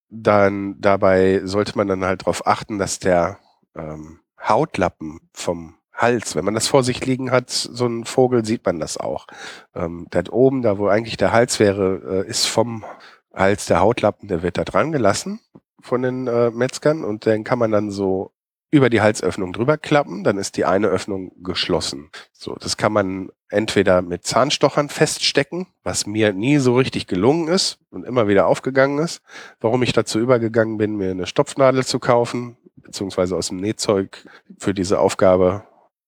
[0.08, 3.38] Dann dabei sollte man dann halt darauf achten, dass der
[3.76, 8.66] ähm, Hautlappen vom Hals, wenn man das vor sich liegen hat, so ein Vogel, sieht
[8.66, 9.26] man das auch.
[9.74, 12.84] Ähm, da oben, da wo eigentlich der Hals wäre, äh, ist vom
[13.32, 15.40] Hals der Hautlappen, der wird da dran gelassen
[15.80, 18.32] von den äh, Metzgern und den kann man dann so
[18.70, 22.10] über die Halsöffnung drüber klappen, dann ist die eine Öffnung geschlossen.
[22.32, 27.78] So, das kann man entweder mit Zahnstochern feststecken, was mir nie so richtig gelungen ist
[27.90, 29.22] und immer wieder aufgegangen ist.
[29.60, 34.26] Warum ich dazu übergegangen bin, mir eine Stopfnadel zu kaufen, beziehungsweise aus dem Nähzeug
[34.58, 35.62] für diese Aufgabe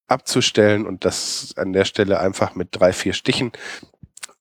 [0.07, 3.53] abzustellen und das an der Stelle einfach mit drei, vier Stichen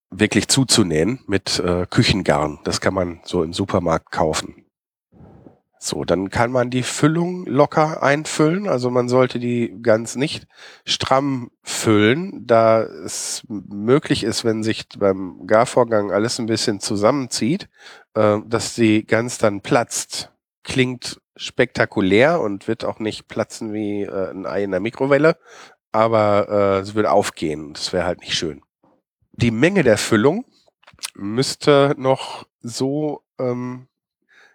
[0.09, 2.59] wirklich zuzunähen mit äh, Küchengarn.
[2.63, 4.65] Das kann man so im Supermarkt kaufen.
[5.77, 8.67] So, dann kann man die Füllung locker einfüllen.
[8.67, 10.47] Also man sollte die ganz nicht
[10.83, 17.69] stramm füllen, da es möglich ist, wenn sich beim Garvorgang alles ein bisschen zusammenzieht,
[18.15, 20.31] äh, dass die Gans dann platzt.
[20.63, 25.37] Klingt spektakulär und wird auch nicht platzen wie äh, ein Ei in der Mikrowelle,
[25.91, 27.73] aber äh, es würde aufgehen.
[27.73, 28.61] Das wäre halt nicht schön.
[29.33, 30.45] Die Menge der Füllung
[31.13, 33.87] müsste noch so ähm,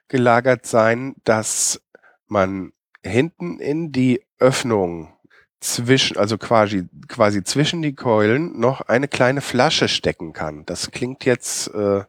[0.08, 1.82] gelagert sein, dass
[2.26, 2.72] man
[3.04, 5.12] hinten in die Öffnung
[5.60, 10.64] zwischen, also quasi, quasi zwischen die Keulen noch eine kleine Flasche stecken kann.
[10.64, 12.04] Das klingt jetzt äh,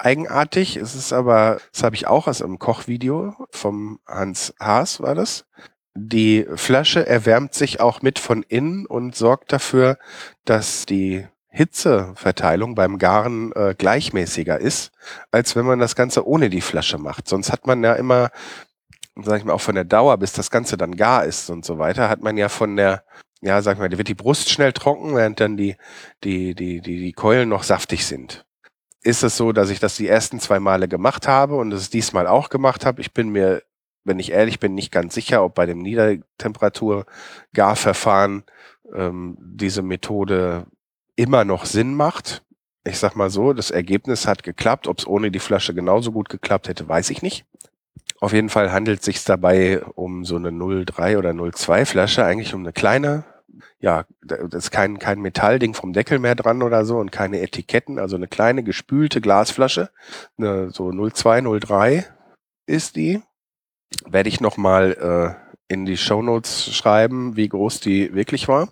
[0.00, 5.14] eigenartig, es ist aber, das habe ich auch aus einem Kochvideo vom Hans Haas war
[5.14, 5.46] das.
[5.94, 9.98] Die Flasche erwärmt sich auch mit von innen und sorgt dafür,
[10.44, 14.92] dass die Hitzeverteilung beim Garen äh, gleichmäßiger ist,
[15.32, 17.28] als wenn man das Ganze ohne die Flasche macht.
[17.28, 18.30] Sonst hat man ja immer,
[19.16, 21.78] sag ich mal, auch von der Dauer, bis das Ganze dann gar ist und so
[21.78, 23.04] weiter, hat man ja von der,
[23.40, 25.76] ja, sag ich mal, da wird die Brust schnell trocken, während dann die,
[26.22, 28.46] die, die, die, die Keulen noch saftig sind.
[29.02, 32.26] Ist es so, dass ich das die ersten zwei Male gemacht habe und es diesmal
[32.26, 33.00] auch gemacht habe?
[33.00, 33.62] Ich bin mir,
[34.04, 38.44] wenn ich ehrlich bin, nicht ganz sicher, ob bei dem Niedertemperatur-Garverfahren
[38.94, 40.66] ähm, diese Methode
[41.16, 42.44] immer noch Sinn macht.
[42.84, 44.86] Ich sag mal so, das Ergebnis hat geklappt.
[44.86, 47.46] Ob es ohne die Flasche genauso gut geklappt hätte, weiß ich nicht.
[48.20, 52.52] Auf jeden Fall handelt es sich dabei um so eine 03 oder 02 Flasche, eigentlich
[52.52, 53.24] um eine kleine,
[53.80, 57.98] ja, das ist kein, kein Metallding vom Deckel mehr dran oder so und keine Etiketten,
[57.98, 59.90] also eine kleine gespülte Glasflasche,
[60.38, 62.06] eine, so 02, 03
[62.66, 63.22] ist die.
[64.06, 68.68] Werde ich nochmal äh, in die Show Notes schreiben, wie groß die wirklich war.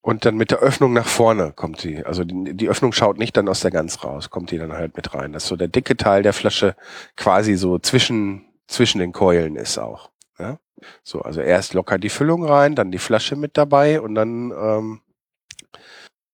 [0.00, 2.04] Und dann mit der Öffnung nach vorne kommt die.
[2.04, 4.96] Also die, die, Öffnung schaut nicht dann aus der Gans raus, kommt die dann halt
[4.96, 5.32] mit rein.
[5.32, 6.76] Dass so der dicke Teil der Flasche
[7.16, 10.10] quasi so zwischen, zwischen den Keulen ist auch.
[10.38, 10.58] Ja?
[11.02, 15.00] So, also erst locker die Füllung rein, dann die Flasche mit dabei und dann ähm,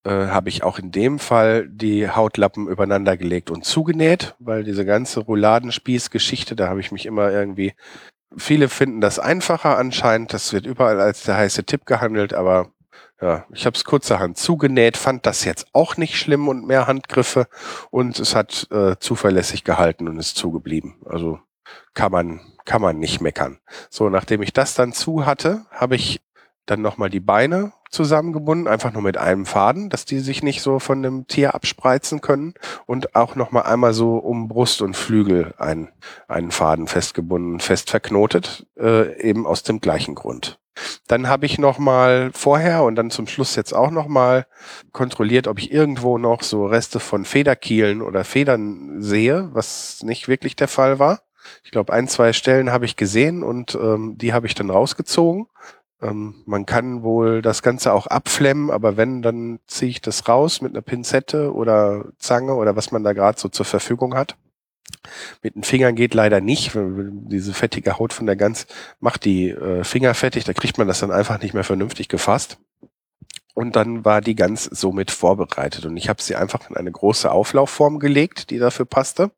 [0.04, 4.84] äh, habe ich auch in dem Fall die Hautlappen übereinander gelegt und zugenäht, weil diese
[4.84, 7.74] ganze Rouladenspieß-Geschichte, da habe ich mich immer irgendwie,
[8.36, 12.72] viele finden das einfacher anscheinend, das wird überall als der heiße Tipp gehandelt, aber
[13.20, 17.46] ja, ich habe es kurzerhand zugenäht, fand das jetzt auch nicht schlimm und mehr Handgriffe
[17.90, 20.94] und es hat äh, zuverlässig gehalten und ist zugeblieben.
[21.04, 21.38] Also
[21.92, 23.59] kann man kann man nicht meckern.
[23.88, 26.20] So, nachdem ich das dann zu hatte, habe ich
[26.66, 30.78] dann nochmal die Beine zusammengebunden, einfach nur mit einem Faden, dass die sich nicht so
[30.78, 32.54] von dem Tier abspreizen können
[32.87, 35.88] und auch nochmal einmal so um Brust und Flügel einen,
[36.28, 40.61] einen Faden festgebunden, fest verknotet, äh, eben aus dem gleichen Grund.
[41.09, 44.46] Dann habe ich nochmal vorher und dann zum Schluss jetzt auch nochmal
[44.92, 50.54] kontrolliert, ob ich irgendwo noch so Reste von Federkielen oder Federn sehe, was nicht wirklich
[50.54, 51.22] der Fall war.
[51.64, 55.46] Ich glaube, ein, zwei Stellen habe ich gesehen und ähm, die habe ich dann rausgezogen.
[56.02, 60.60] Ähm, man kann wohl das Ganze auch abflemmen, aber wenn, dann ziehe ich das raus
[60.60, 64.36] mit einer Pinzette oder Zange oder was man da gerade so zur Verfügung hat.
[65.42, 66.72] Mit den Fingern geht leider nicht.
[66.74, 68.66] Diese fettige Haut von der Gans
[68.98, 72.58] macht die äh, Finger fettig, da kriegt man das dann einfach nicht mehr vernünftig gefasst.
[73.54, 75.84] Und dann war die Gans somit vorbereitet.
[75.84, 79.32] Und ich habe sie einfach in eine große Auflaufform gelegt, die dafür passte.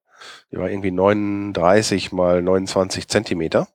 [0.50, 3.68] Die war irgendwie 39 mal 29 Zentimeter.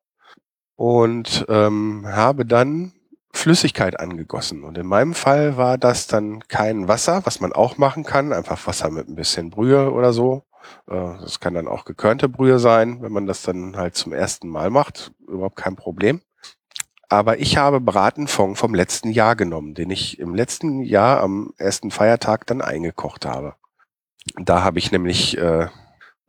[0.76, 2.94] Und ähm, habe dann
[3.34, 4.64] Flüssigkeit angegossen.
[4.64, 8.66] Und in meinem Fall war das dann kein Wasser, was man auch machen kann, einfach
[8.68, 10.44] Wasser mit ein bisschen Brühe oder so.
[10.88, 14.48] Äh, das kann dann auch gekörnte Brühe sein, wenn man das dann halt zum ersten
[14.50, 15.12] Mal macht.
[15.28, 16.22] Überhaupt kein Problem.
[17.10, 21.90] Aber ich habe Bratenfond vom letzten Jahr genommen, den ich im letzten Jahr am ersten
[21.90, 23.56] Feiertag dann eingekocht habe.
[24.36, 25.68] Da habe ich nämlich äh,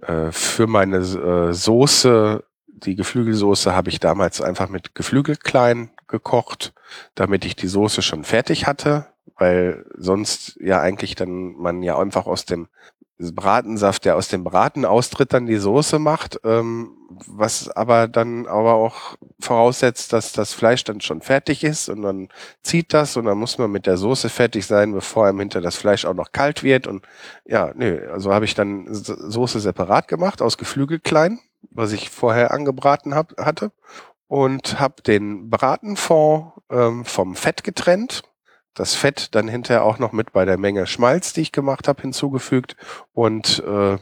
[0.03, 6.73] äh, für meine äh, Soße, die Geflügelsoße, habe ich damals einfach mit Geflügelklein gekocht,
[7.15, 9.07] damit ich die Soße schon fertig hatte,
[9.37, 12.69] weil sonst ja eigentlich dann man ja einfach aus dem
[13.18, 18.74] Bratensaft, der aus dem Braten austritt, dann die Soße macht, ähm, was aber dann aber
[18.74, 22.28] auch voraussetzt, dass das Fleisch dann schon fertig ist und dann
[22.62, 25.76] zieht das und dann muss man mit der Soße fertig sein, bevor im Hinter das
[25.76, 27.04] Fleisch auch noch kalt wird und
[27.44, 33.14] ja, nö, also habe ich dann Soße separat gemacht aus Geflügelklein, was ich vorher angebraten
[33.14, 33.72] hab, hatte
[34.28, 38.22] und habe den Bratenfond ähm, vom Fett getrennt
[38.79, 42.03] das Fett dann hinterher auch noch mit bei der Menge Schmalz, die ich gemacht habe,
[42.03, 42.77] hinzugefügt
[43.12, 43.99] und äh,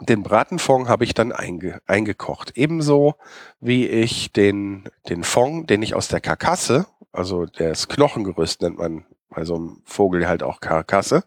[0.00, 2.56] den Bratenfond habe ich dann einge eingekocht.
[2.56, 3.14] Ebenso
[3.60, 9.04] wie ich den, den Fond, den ich aus der Karkasse, also das Knochengerüst nennt man
[9.28, 11.22] bei so einem Vogel halt auch Karkasse.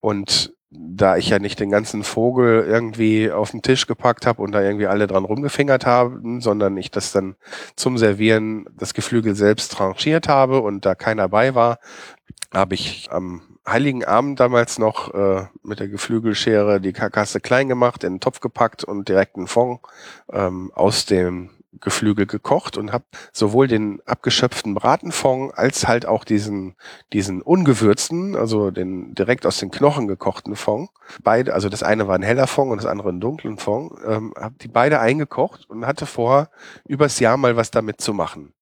[0.00, 4.52] Und da ich ja nicht den ganzen Vogel irgendwie auf den Tisch gepackt habe und
[4.52, 7.36] da irgendwie alle dran rumgefingert haben, sondern ich das dann
[7.76, 11.78] zum Servieren das Geflügel selbst tranchiert habe und da keiner bei war,
[12.52, 18.02] habe ich am Heiligen Abend damals noch äh, mit der Geflügelschere die Karkasse klein gemacht,
[18.02, 19.80] in den Topf gepackt und direkt einen Fond
[20.32, 26.76] ähm, aus dem Geflügel gekocht und habe sowohl den abgeschöpften Bratenfond als halt auch diesen
[27.12, 30.90] diesen ungewürzten, also den direkt aus den Knochen gekochten Fond.
[31.22, 33.92] Beide, also das eine war ein heller Fond und das andere ein dunklen Fond.
[34.06, 36.50] Ähm, habe die beide eingekocht und hatte vor,
[36.86, 38.52] übers Jahr mal was damit zu machen.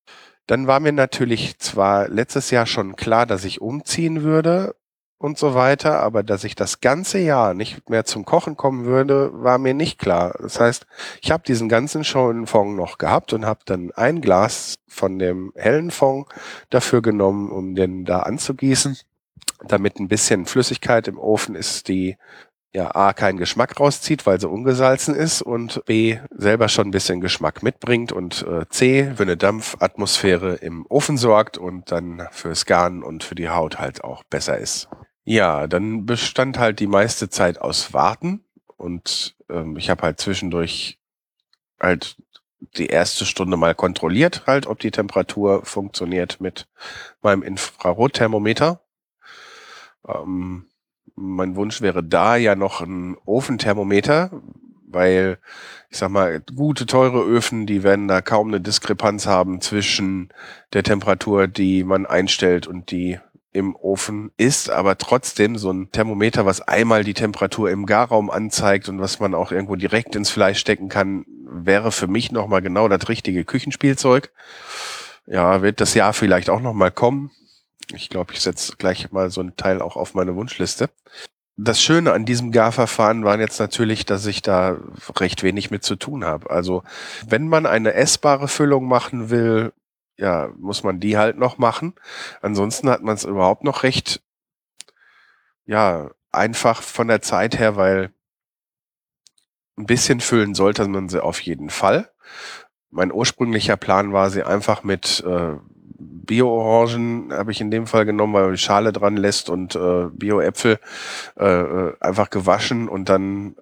[0.47, 4.75] Dann war mir natürlich zwar letztes Jahr schon klar, dass ich umziehen würde
[5.21, 9.31] und so weiter, aber dass ich das ganze Jahr nicht mehr zum Kochen kommen würde,
[9.35, 10.35] war mir nicht klar.
[10.41, 10.87] Das heißt,
[11.21, 15.53] ich habe diesen ganzen schönen Fond noch gehabt und habe dann ein Glas von dem
[15.57, 16.27] hellen Fond
[16.71, 18.97] dafür genommen, um den da anzugießen,
[19.63, 22.17] damit ein bisschen Flüssigkeit im Ofen ist, die
[22.73, 27.21] ja A keinen Geschmack rauszieht, weil sie ungesalzen ist und B selber schon ein bisschen
[27.21, 33.03] Geschmack mitbringt und äh, C für eine Dampfatmosphäre im Ofen sorgt und dann fürs Garn
[33.03, 34.89] und für die Haut halt auch besser ist.
[35.25, 38.45] Ja, dann bestand halt die meiste Zeit aus Warten
[38.77, 40.99] und ähm, ich habe halt zwischendurch
[41.79, 42.17] halt
[42.77, 46.69] die erste Stunde mal kontrolliert, halt, ob die Temperatur funktioniert mit
[47.23, 48.81] meinem Infrarotthermometer.
[50.07, 50.67] Ähm,
[51.15, 54.31] mein Wunsch wäre da ja noch ein Ofenthermometer,
[54.87, 55.39] weil
[55.91, 60.31] ich sag mal, gute, teure Öfen, die werden da kaum eine Diskrepanz haben zwischen
[60.73, 63.19] der Temperatur, die man einstellt und die
[63.53, 68.89] im Ofen ist, aber trotzdem so ein Thermometer, was einmal die Temperatur im Garraum anzeigt
[68.89, 72.89] und was man auch irgendwo direkt ins Fleisch stecken kann, wäre für mich nochmal genau
[72.89, 74.33] das richtige Küchenspielzeug.
[75.27, 77.31] Ja, wird das Jahr vielleicht auch nochmal kommen.
[77.93, 80.91] Ich glaube, ich setze gleich mal so ein Teil auch auf meine Wunschliste.
[81.57, 84.79] Das Schöne an diesem Garverfahren war jetzt natürlich, dass ich da
[85.17, 86.51] recht wenig mit zu tun habe.
[86.51, 86.85] Also
[87.27, 89.73] wenn man eine essbare Füllung machen will,
[90.21, 91.95] ja, muss man die halt noch machen.
[92.43, 94.23] Ansonsten hat man es überhaupt noch recht
[95.65, 98.13] ja, einfach von der Zeit her, weil
[99.79, 102.11] ein bisschen füllen sollte man sie auf jeden Fall.
[102.91, 105.55] Mein ursprünglicher Plan war, sie einfach mit äh,
[106.01, 110.07] Bio-Orangen habe ich in dem Fall genommen, weil man die Schale dran lässt und äh,
[110.13, 110.79] Bio-Äpfel
[111.39, 113.57] äh, äh, einfach gewaschen und dann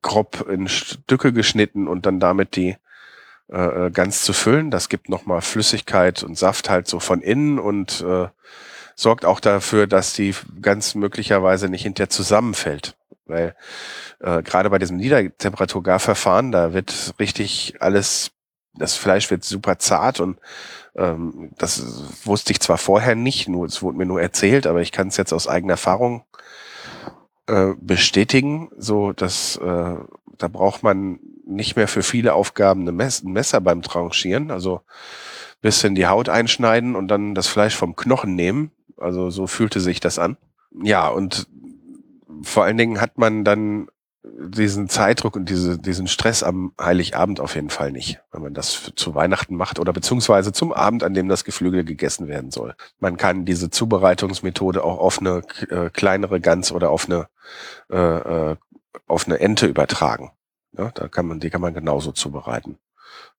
[0.00, 2.76] grob in Stücke geschnitten und dann damit die
[3.48, 4.70] äh ganz zu füllen.
[4.70, 8.28] Das gibt nochmal Flüssigkeit und Saft halt so von innen und äh,
[8.94, 12.96] sorgt auch dafür, dass die ganz möglicherweise nicht hinterher zusammenfällt.
[13.26, 13.54] Weil
[14.20, 18.32] äh, gerade bei diesem Niedertemperaturgarverfahren, da wird richtig alles,
[18.74, 20.38] das Fleisch wird super zart und
[20.96, 24.92] ähm, das wusste ich zwar vorher nicht, nur es wurde mir nur erzählt, aber ich
[24.92, 26.24] kann es jetzt aus eigener Erfahrung
[27.46, 29.96] äh, bestätigen, so dass äh,
[30.38, 34.82] da braucht man nicht mehr für viele Aufgaben ein Messer beim Tranchieren, also
[35.60, 38.72] bisschen die Haut einschneiden und dann das Fleisch vom Knochen nehmen.
[38.96, 40.36] Also so fühlte sich das an.
[40.82, 41.46] Ja, und
[42.42, 43.88] vor allen Dingen hat man dann
[44.24, 48.92] diesen Zeitdruck und diese, diesen Stress am Heiligabend auf jeden Fall nicht, wenn man das
[48.94, 52.74] zu Weihnachten macht oder beziehungsweise zum Abend, an dem das Geflügel gegessen werden soll.
[53.00, 57.28] Man kann diese Zubereitungsmethode auch auf eine äh, kleinere Gans oder auf eine,
[57.90, 57.96] äh,
[58.52, 58.56] äh,
[59.08, 60.30] auf eine Ente übertragen.
[60.76, 62.78] Ja, da kann man, die kann man genauso zubereiten.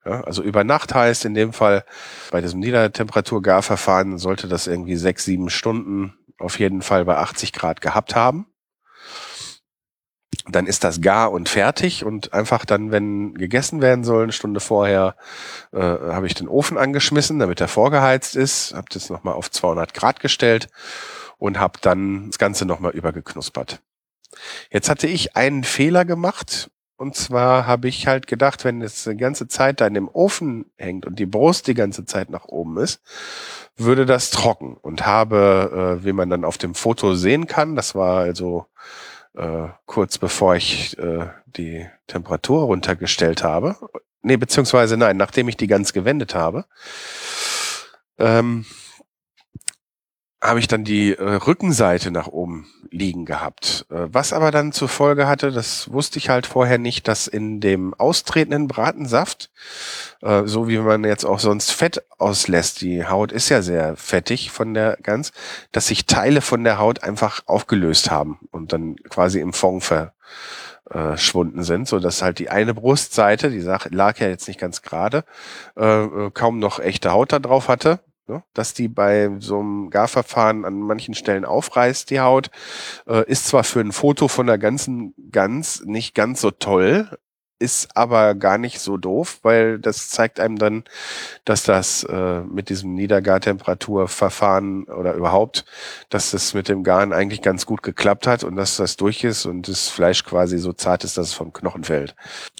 [0.06, 1.86] Ja, also über Nacht heißt in dem Fall
[2.32, 7.82] bei diesem Niedertemperaturgarverfahren sollte das irgendwie sechs, sieben Stunden auf jeden Fall bei 80 Grad
[7.82, 8.48] gehabt haben
[10.50, 14.60] dann ist das gar und fertig und einfach dann, wenn gegessen werden soll, eine Stunde
[14.60, 15.16] vorher,
[15.72, 19.94] äh, habe ich den Ofen angeschmissen, damit er vorgeheizt ist, habe das nochmal auf 200
[19.94, 20.68] Grad gestellt
[21.38, 23.82] und habe dann das Ganze nochmal übergeknuspert.
[24.70, 26.70] Jetzt hatte ich einen Fehler gemacht
[27.04, 30.72] und zwar habe ich halt gedacht, wenn es die ganze Zeit da in dem Ofen
[30.78, 33.02] hängt und die Brust die ganze Zeit nach oben ist,
[33.76, 37.94] würde das trocken und habe, äh, wie man dann auf dem Foto sehen kann, das
[37.94, 38.68] war also
[39.36, 43.76] äh, kurz bevor ich äh, die Temperatur runtergestellt habe.
[44.22, 46.64] Nee, beziehungsweise nein, nachdem ich die ganz gewendet habe,
[48.18, 48.66] ähm,
[50.44, 53.86] habe ich dann die äh, Rückenseite nach oben liegen gehabt.
[53.90, 57.62] Äh, was aber dann zur Folge hatte, das wusste ich halt vorher nicht, dass in
[57.62, 59.50] dem austretenden Bratensaft,
[60.22, 64.52] äh, so wie man jetzt auch sonst Fett auslässt, die Haut ist ja sehr fettig
[64.52, 65.32] von der Gans,
[65.72, 69.84] dass sich Teile von der Haut einfach aufgelöst haben und dann quasi im Fond
[70.86, 75.24] verschwunden sind, so dass halt die eine Brustseite, die lag ja jetzt nicht ganz gerade,
[75.78, 78.44] äh, äh, kaum noch echte Haut da drauf hatte Ne?
[78.54, 82.52] Dass die bei so einem Garverfahren an manchen Stellen aufreißt, die Haut,
[83.06, 87.18] äh, ist zwar für ein Foto von der ganzen Gans nicht ganz so toll,
[87.60, 90.84] ist aber gar nicht so doof, weil das zeigt einem dann,
[91.46, 95.66] dass das äh, mit diesem Niedergartemperaturverfahren oder überhaupt,
[96.10, 99.46] dass das mit dem Garn eigentlich ganz gut geklappt hat und dass das durch ist
[99.46, 102.16] und das Fleisch quasi so zart ist, dass es vom Knochen fällt.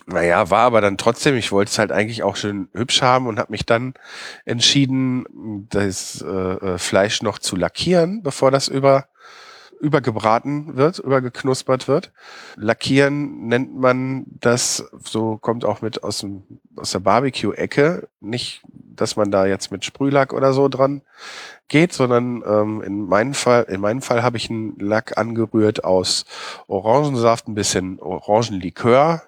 [0.06, 3.40] Naja, war aber dann trotzdem, ich wollte es halt eigentlich auch schön hübsch haben und
[3.40, 3.94] habe mich dann
[4.46, 9.08] entschieden, das äh, äh Fleisch noch zu lackieren, bevor das über
[9.84, 12.14] übergebraten wird, übergeknuspert wird.
[12.56, 16.44] Lackieren nennt man das, so kommt auch mit aus, dem,
[16.78, 18.08] aus der Barbecue-Ecke.
[18.22, 21.02] Nicht, dass man da jetzt mit Sprühlack oder so dran
[21.68, 26.26] geht, sondern ähm, in meinem Fall, in meinem Fall habe ich einen Lack angerührt aus
[26.68, 29.24] Orangensaft, ein bisschen Orangenlikör,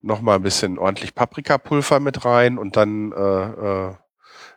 [0.00, 3.94] nochmal ein bisschen ordentlich Paprikapulver mit rein und dann äh, äh,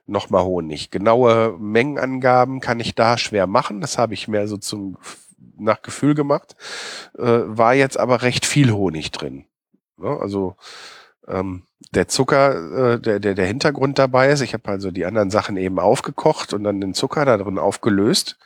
[0.08, 0.91] nochmal Honig.
[0.91, 3.82] Genaue Mengenangaben kann ich da schwer machen.
[3.82, 4.97] Das habe ich mehr so zum
[5.60, 6.55] nach Gefühl gemacht.
[7.18, 9.45] Äh, war jetzt aber recht viel Honig drin.
[10.01, 10.55] Ja, also
[11.28, 14.41] ähm, der Zucker, äh, der, der, der Hintergrund dabei ist.
[14.41, 18.38] Ich habe also die anderen Sachen eben aufgekocht und dann den Zucker da drin aufgelöst.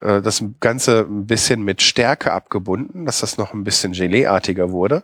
[0.00, 5.02] Äh, das Ganze ein bisschen mit Stärke abgebunden, dass das noch ein bisschen Geleeartiger wurde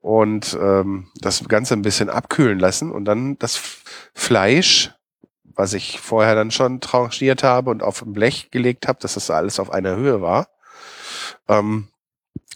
[0.00, 3.60] und ähm, das Ganze ein bisschen abkühlen lassen und dann das
[4.14, 4.94] Fleisch
[5.58, 9.28] was ich vorher dann schon tranchiert habe und auf ein Blech gelegt habe, dass das
[9.28, 10.48] alles auf einer Höhe war.
[11.48, 11.88] Ähm,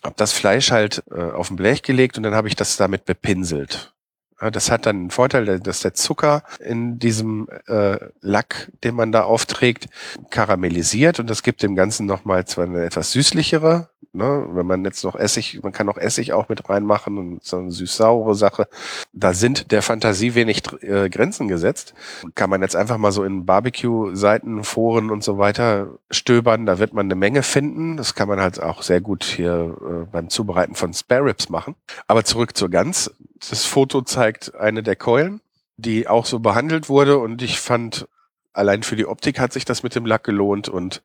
[0.04, 3.04] habe das Fleisch halt äh, auf ein Blech gelegt und dann habe ich das damit
[3.04, 3.92] bepinselt.
[4.40, 9.10] Ja, das hat dann einen Vorteil, dass der Zucker in diesem äh, Lack, den man
[9.10, 9.88] da aufträgt,
[10.30, 14.46] karamellisiert und das gibt dem Ganzen nochmal zwar eine etwas süßlichere Ne?
[14.50, 17.70] Wenn man jetzt noch Essig, man kann auch Essig auch mit reinmachen und so eine
[17.70, 18.68] süß-saure Sache.
[19.14, 21.94] Da sind der Fantasie wenig äh, Grenzen gesetzt.
[22.34, 26.66] Kann man jetzt einfach mal so in Barbecue-Seiten, Foren und so weiter stöbern.
[26.66, 27.96] Da wird man eine Menge finden.
[27.96, 31.74] Das kann man halt auch sehr gut hier äh, beim Zubereiten von Spare Ribs machen.
[32.06, 33.10] Aber zurück zur Gans.
[33.48, 35.40] Das Foto zeigt eine der Keulen,
[35.78, 38.06] die auch so behandelt wurde und ich fand,
[38.52, 41.02] allein für die Optik hat sich das mit dem Lack gelohnt und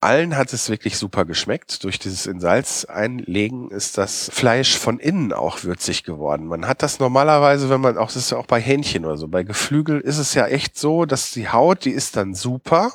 [0.00, 1.82] allen hat es wirklich super geschmeckt.
[1.84, 6.46] Durch dieses in Salz einlegen ist das Fleisch von innen auch würzig geworden.
[6.46, 9.28] Man hat das normalerweise, wenn man auch, das ist ja auch bei Hähnchen oder so,
[9.28, 12.92] bei Geflügel ist es ja echt so, dass die Haut, die ist dann super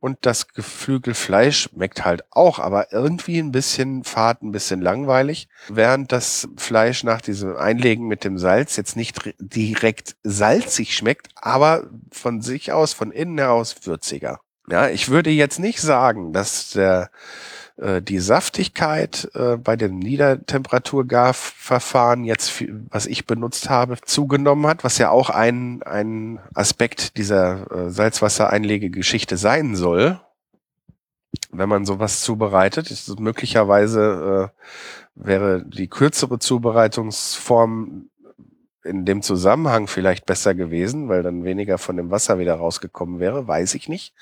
[0.00, 6.12] und das Geflügelfleisch schmeckt halt auch, aber irgendwie ein bisschen fad, ein bisschen langweilig, während
[6.12, 12.40] das Fleisch nach diesem Einlegen mit dem Salz jetzt nicht direkt salzig schmeckt, aber von
[12.40, 14.40] sich aus, von innen heraus würziger.
[14.70, 17.10] Ja, ich würde jetzt nicht sagen, dass der
[17.78, 24.98] äh, die Saftigkeit äh, bei dem Niedertemperaturgarverfahren jetzt, was ich benutzt habe, zugenommen hat, was
[24.98, 30.20] ja auch ein, ein Aspekt dieser äh, Salzwassereinlegegeschichte sein soll.
[31.50, 34.52] Wenn man sowas zubereitet, ist möglicherweise äh,
[35.14, 38.08] wäre die kürzere Zubereitungsform
[38.84, 43.46] in dem Zusammenhang vielleicht besser gewesen, weil dann weniger von dem Wasser wieder rausgekommen wäre,
[43.48, 44.14] weiß ich nicht.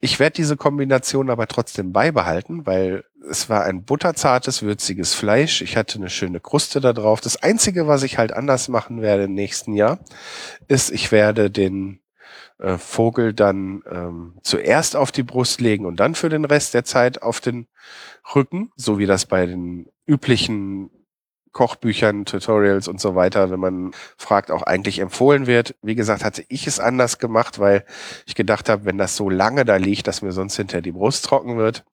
[0.00, 5.62] Ich werde diese Kombination aber trotzdem beibehalten, weil es war ein butterzartes, würziges Fleisch.
[5.62, 7.20] Ich hatte eine schöne Kruste da drauf.
[7.20, 9.98] Das Einzige, was ich halt anders machen werde im nächsten Jahr,
[10.68, 12.00] ist, ich werde den
[12.58, 16.84] äh, Vogel dann ähm, zuerst auf die Brust legen und dann für den Rest der
[16.84, 17.68] Zeit auf den
[18.34, 20.90] Rücken, so wie das bei den üblichen
[21.58, 25.74] Kochbüchern, Tutorials und so weiter, wenn man fragt, auch eigentlich empfohlen wird.
[25.82, 27.84] Wie gesagt, hatte ich es anders gemacht, weil
[28.26, 31.24] ich gedacht habe, wenn das so lange da liegt, dass mir sonst hinter die Brust
[31.24, 31.84] trocken wird.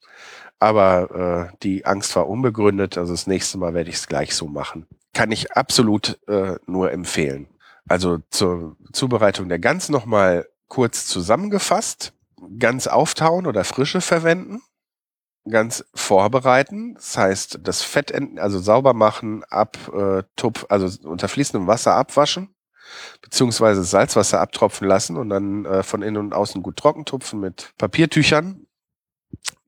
[0.59, 2.99] Aber äh, die Angst war unbegründet.
[2.99, 4.85] Also das nächste Mal werde ich es gleich so machen.
[5.15, 7.47] Kann ich absolut äh, nur empfehlen.
[7.87, 12.13] Also zur Zubereitung der Gans nochmal kurz zusammengefasst.
[12.59, 14.61] Ganz auftauen oder frische verwenden
[15.49, 16.95] ganz vorbereiten.
[16.95, 22.55] Das heißt, das Fett, also sauber machen, ab, äh, tup, also unter fließendem Wasser abwaschen,
[23.21, 27.73] beziehungsweise Salzwasser abtropfen lassen und dann äh, von innen und außen gut trocken tupfen mit
[27.77, 28.65] Papiertüchern.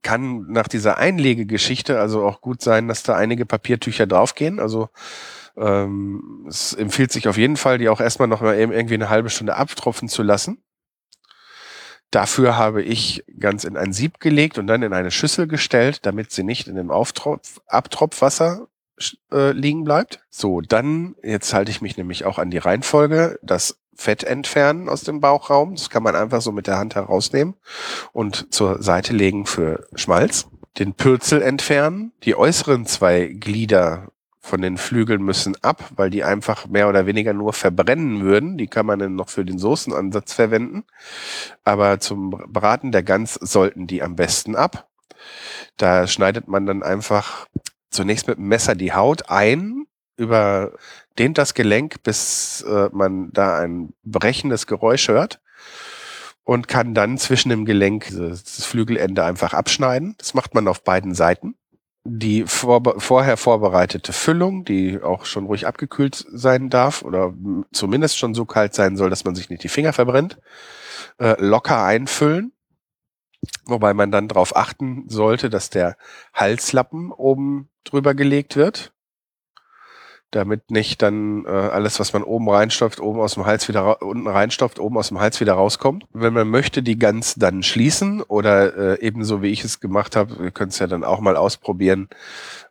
[0.01, 4.59] Kann nach dieser Einlegegeschichte also auch gut sein, dass da einige Papiertücher draufgehen.
[4.59, 4.89] Also
[5.57, 9.09] ähm, es empfiehlt sich auf jeden Fall, die auch erstmal noch mal eben irgendwie eine
[9.09, 10.63] halbe Stunde abtropfen zu lassen.
[12.17, 16.31] Dafür habe ich ganz in ein Sieb gelegt und dann in eine Schüssel gestellt, damit
[16.31, 18.69] sie nicht in dem Auftropf, Abtropfwasser
[19.31, 20.25] äh, liegen bleibt.
[20.31, 25.03] So, dann, jetzt halte ich mich nämlich auch an die Reihenfolge, das Fett entfernen aus
[25.03, 25.75] dem Bauchraum.
[25.75, 27.53] Das kann man einfach so mit der Hand herausnehmen
[28.13, 30.47] und zur Seite legen für Schmalz.
[30.79, 34.07] Den Pürzel entfernen, die äußeren zwei Glieder
[34.47, 38.57] von den Flügeln müssen ab, weil die einfach mehr oder weniger nur verbrennen würden.
[38.57, 40.85] Die kann man dann noch für den Soßenansatz verwenden.
[41.63, 44.87] Aber zum Braten der Gans sollten die am besten ab.
[45.75, 47.47] Da schneidet man dann einfach
[47.89, 49.85] zunächst mit dem Messer die Haut ein,
[50.15, 55.41] überdehnt das Gelenk, bis äh, man da ein brechendes Geräusch hört
[56.43, 60.15] und kann dann zwischen dem Gelenk das Flügelende einfach abschneiden.
[60.17, 61.55] Das macht man auf beiden Seiten
[62.09, 67.33] die vor, vorher vorbereitete Füllung, die auch schon ruhig abgekühlt sein darf oder
[67.71, 70.39] zumindest schon so kalt sein soll, dass man sich nicht die Finger verbrennt,
[71.19, 72.53] äh, locker einfüllen.
[73.65, 75.97] Wobei man dann darauf achten sollte, dass der
[76.33, 78.93] Halslappen oben drüber gelegt wird
[80.31, 84.27] damit nicht dann äh, alles, was man oben reinstopft, oben aus dem Hals wieder unten
[84.27, 86.05] reinstopft, oben aus dem Hals wieder rauskommt.
[86.11, 90.39] Wenn man möchte, die Gans dann schließen oder äh, ebenso wie ich es gemacht habe,
[90.39, 92.09] wir können es ja dann auch mal ausprobieren,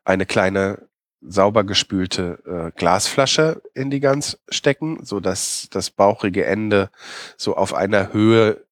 [0.05, 0.87] eine kleine
[1.23, 6.91] sauber gespülte äh, Glasflasche in die Gans stecken, so dass das bauchige Ende
[7.37, 8.65] so auf einer Höhe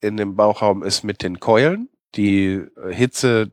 [0.00, 1.88] in dem Bauchraum ist mit den Keulen.
[2.14, 3.50] Die äh, Hitze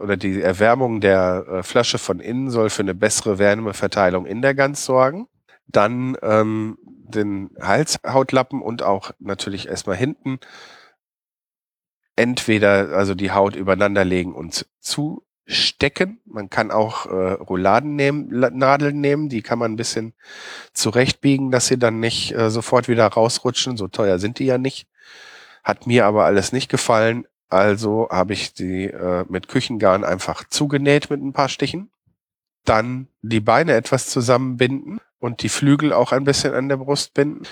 [0.00, 4.54] oder die Erwärmung der äh, Flasche von innen soll für eine bessere Wärmeverteilung in der
[4.54, 5.28] Gans sorgen.
[5.66, 10.40] Dann ähm, den Halshautlappen und auch natürlich erstmal hinten
[12.20, 16.20] entweder also die Haut übereinander legen und zustecken.
[16.26, 20.12] Man kann auch äh, Rouladen nehmen, Nadeln nehmen, die kann man ein bisschen
[20.74, 23.78] zurechtbiegen, dass sie dann nicht äh, sofort wieder rausrutschen.
[23.78, 24.86] So teuer sind die ja nicht.
[25.64, 27.26] Hat mir aber alles nicht gefallen.
[27.50, 31.90] Also habe ich die äh, mit Küchengarn einfach zugenäht mit ein paar Stichen.
[32.64, 37.46] Dann die Beine etwas zusammenbinden und die Flügel auch ein bisschen an der Brust binden.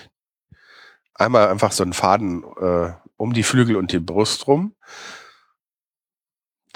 [1.14, 4.76] Einmal einfach so einen Faden äh, um die Flügel und die Brust rum.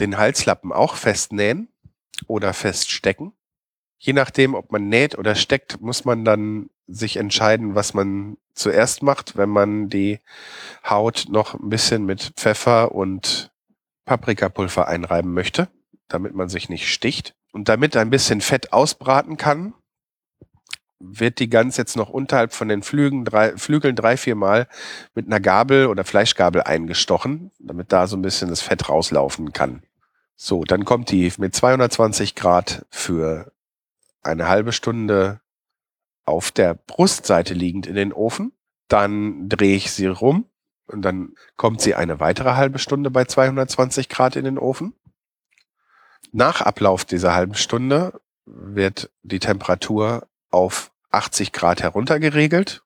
[0.01, 1.69] Den Halslappen auch festnähen
[2.27, 3.33] oder feststecken.
[3.99, 9.03] Je nachdem, ob man näht oder steckt, muss man dann sich entscheiden, was man zuerst
[9.03, 10.21] macht, wenn man die
[10.89, 13.51] Haut noch ein bisschen mit Pfeffer und
[14.05, 15.69] Paprikapulver einreiben möchte,
[16.09, 17.35] damit man sich nicht sticht.
[17.53, 19.75] Und damit ein bisschen Fett ausbraten kann,
[20.99, 24.69] wird die Gans jetzt noch unterhalb von den Flügeln drei, Flügeln drei, vier Mal
[25.15, 29.83] mit einer Gabel oder Fleischgabel eingestochen, damit da so ein bisschen das Fett rauslaufen kann.
[30.37, 33.53] So, dann kommt die mit 220 Grad für
[34.23, 35.41] eine halbe Stunde
[36.33, 38.53] auf der Brustseite liegend in den Ofen.
[38.89, 40.47] Dann drehe ich sie rum
[40.87, 44.95] und dann kommt sie eine weitere halbe Stunde bei 220 Grad in den Ofen.
[46.33, 52.83] Nach Ablauf dieser halben Stunde wird die Temperatur auf 80 Grad heruntergeregelt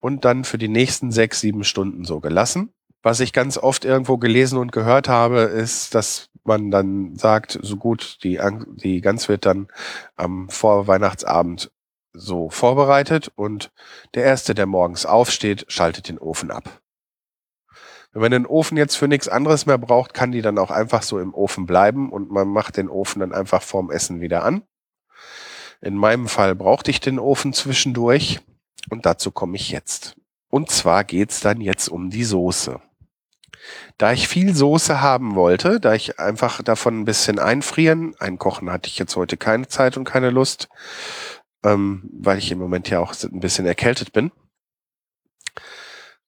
[0.00, 2.72] und dann für die nächsten sechs, sieben Stunden so gelassen.
[3.02, 7.76] Was ich ganz oft irgendwo gelesen und gehört habe, ist, dass man dann sagt, so
[7.76, 8.40] gut, die,
[8.76, 9.68] die Gans wird dann
[10.16, 11.70] am Vorweihnachtsabend
[12.12, 13.72] so vorbereitet und
[14.14, 16.80] der Erste, der morgens aufsteht, schaltet den Ofen ab.
[18.12, 21.02] Wenn man den Ofen jetzt für nichts anderes mehr braucht, kann die dann auch einfach
[21.02, 24.62] so im Ofen bleiben und man macht den Ofen dann einfach vorm Essen wieder an.
[25.80, 28.40] In meinem Fall brauchte ich den Ofen zwischendurch
[28.90, 30.16] und dazu komme ich jetzt.
[30.48, 32.80] Und zwar geht's dann jetzt um die Soße.
[33.96, 38.88] Da ich viel Soße haben wollte, da ich einfach davon ein bisschen einfrieren, einkochen hatte
[38.88, 40.68] ich jetzt heute keine Zeit und keine Lust,
[41.64, 44.32] ähm, weil ich im Moment ja auch ein bisschen erkältet bin.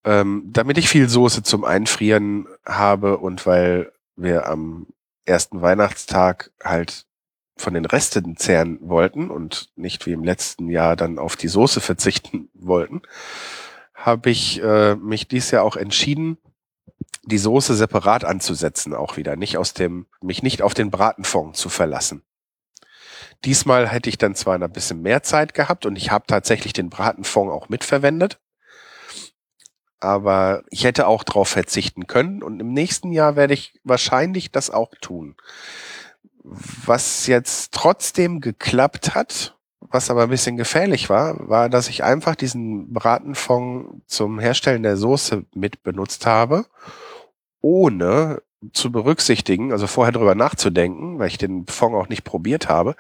[0.05, 4.87] Ähm, damit ich viel Soße zum Einfrieren habe und weil wir am
[5.25, 7.07] ersten Weihnachtstag halt
[7.57, 11.81] von den Resten zehren wollten und nicht wie im letzten Jahr dann auf die Soße
[11.81, 13.03] verzichten wollten,
[13.95, 16.37] habe ich äh, mich dies Jahr auch entschieden,
[17.25, 21.71] die Soße separat anzusetzen, auch wieder, nicht aus dem, mich nicht auf den Bratenfond zu
[21.71, 22.23] verlassen.
[23.45, 26.91] Diesmal hätte ich dann zwar ein bisschen mehr Zeit gehabt und ich habe tatsächlich den
[26.91, 28.41] Bratenfond auch mitverwendet,
[30.01, 34.71] aber ich hätte auch darauf verzichten können und im nächsten Jahr werde ich wahrscheinlich das
[34.71, 35.37] auch tun.
[36.43, 42.35] Was jetzt trotzdem geklappt hat, was aber ein bisschen gefährlich war, war, dass ich einfach
[42.35, 46.67] diesen Bratenfond zum Herstellen der Soße mit benutzt habe,
[47.61, 48.43] ohne
[48.73, 52.97] zu berücksichtigen, also vorher drüber nachzudenken, weil ich den Fond auch nicht probiert habe,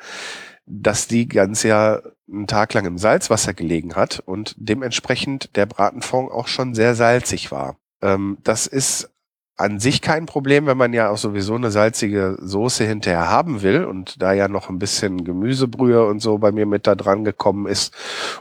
[0.66, 2.00] dass die ganz ja
[2.30, 7.52] einen Tag lang im Salzwasser gelegen hat und dementsprechend der Bratenfond auch schon sehr salzig
[7.52, 7.76] war.
[8.02, 9.10] Ähm, das ist
[9.56, 13.84] an sich kein Problem, wenn man ja auch sowieso eine salzige Soße hinterher haben will
[13.84, 17.66] und da ja noch ein bisschen Gemüsebrühe und so bei mir mit da dran gekommen
[17.66, 17.94] ist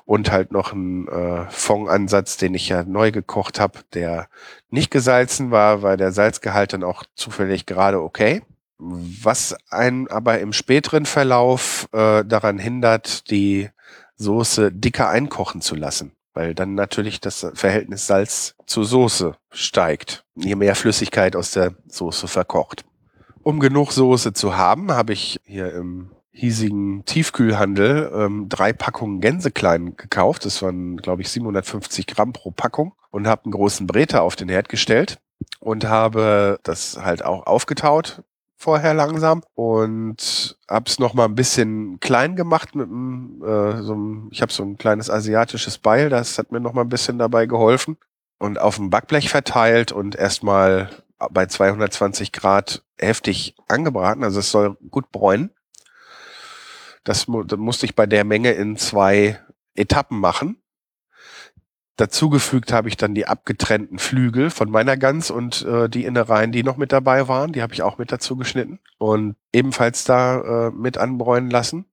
[0.06, 4.28] und halt noch ein äh, Fondansatz, den ich ja neu gekocht habe, der
[4.72, 8.42] nicht gesalzen war, war der Salzgehalt dann auch zufällig gerade okay.
[8.80, 13.70] Was einen aber im späteren Verlauf äh, daran hindert, die
[14.16, 20.56] Soße dicker einkochen zu lassen weil dann natürlich das Verhältnis Salz zu Soße steigt, je
[20.56, 22.86] mehr Flüssigkeit aus der Soße verkocht.
[23.44, 29.96] Um genug Soße zu haben, habe ich hier im hiesigen Tiefkühlhandel ähm, drei Packungen Gänseklein
[29.96, 30.46] gekauft.
[30.46, 34.50] Das waren, glaube ich, 750 Gramm pro Packung und habe einen großen Breter auf den
[34.50, 35.20] Herd gestellt
[35.60, 38.24] und habe das halt auch aufgetaut
[38.64, 44.30] vorher langsam und habe es noch mal ein bisschen klein gemacht mit äh, so einem,
[44.32, 47.46] ich habe so ein kleines asiatisches Beil, das hat mir noch mal ein bisschen dabei
[47.46, 47.98] geholfen
[48.40, 50.90] und auf dem Backblech verteilt und erstmal
[51.30, 55.52] bei 220 Grad heftig angebraten, also es soll gut bräunen.
[57.04, 59.42] Das, das musste ich bei der Menge in zwei
[59.76, 60.63] Etappen machen.
[61.96, 66.64] Dazugefügt habe ich dann die abgetrennten Flügel von meiner Gans und äh, die Innereien, die
[66.64, 70.72] noch mit dabei waren, die habe ich auch mit dazu geschnitten und ebenfalls da äh,
[70.72, 71.86] mit anbräunen lassen.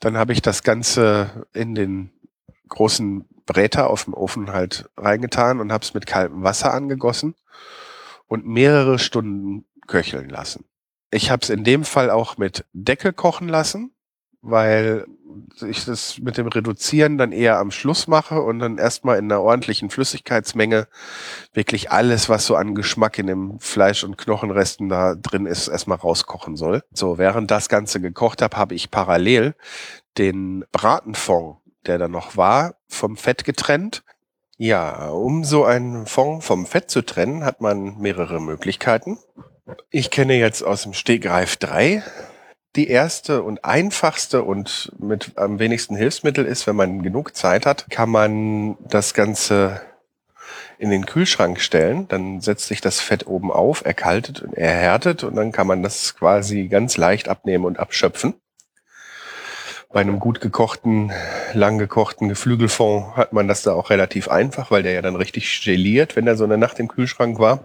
[0.00, 2.10] Dann habe ich das Ganze in den
[2.68, 7.36] großen Bräter auf dem Ofen halt reingetan und habe es mit kaltem Wasser angegossen
[8.26, 10.64] und mehrere Stunden köcheln lassen.
[11.10, 13.92] Ich habe es in dem Fall auch mit Deckel kochen lassen,
[14.42, 15.06] weil
[15.66, 19.42] ich das mit dem Reduzieren dann eher am Schluss mache und dann erstmal in einer
[19.42, 20.88] ordentlichen Flüssigkeitsmenge
[21.52, 25.98] wirklich alles, was so an Geschmack in dem Fleisch und Knochenresten da drin ist, erstmal
[25.98, 26.82] rauskochen soll.
[26.92, 29.54] So, während das Ganze gekocht habe, habe ich parallel
[30.16, 34.02] den Bratenfond, der da noch war, vom Fett getrennt.
[34.56, 39.18] Ja, um so einen Fond vom Fett zu trennen, hat man mehrere Möglichkeiten.
[39.90, 42.02] Ich kenne jetzt aus dem Stegreif drei
[42.76, 47.88] die erste und einfachste und mit am wenigsten Hilfsmittel ist, wenn man genug Zeit hat,
[47.90, 49.80] kann man das Ganze
[50.78, 52.06] in den Kühlschrank stellen.
[52.08, 56.14] Dann setzt sich das Fett oben auf, erkaltet und erhärtet und dann kann man das
[56.14, 58.34] quasi ganz leicht abnehmen und abschöpfen.
[59.90, 61.12] Bei einem gut gekochten,
[61.54, 65.62] lang gekochten Geflügelfond hat man das da auch relativ einfach, weil der ja dann richtig
[65.64, 67.62] geliert, wenn er so eine Nacht im Kühlschrank war.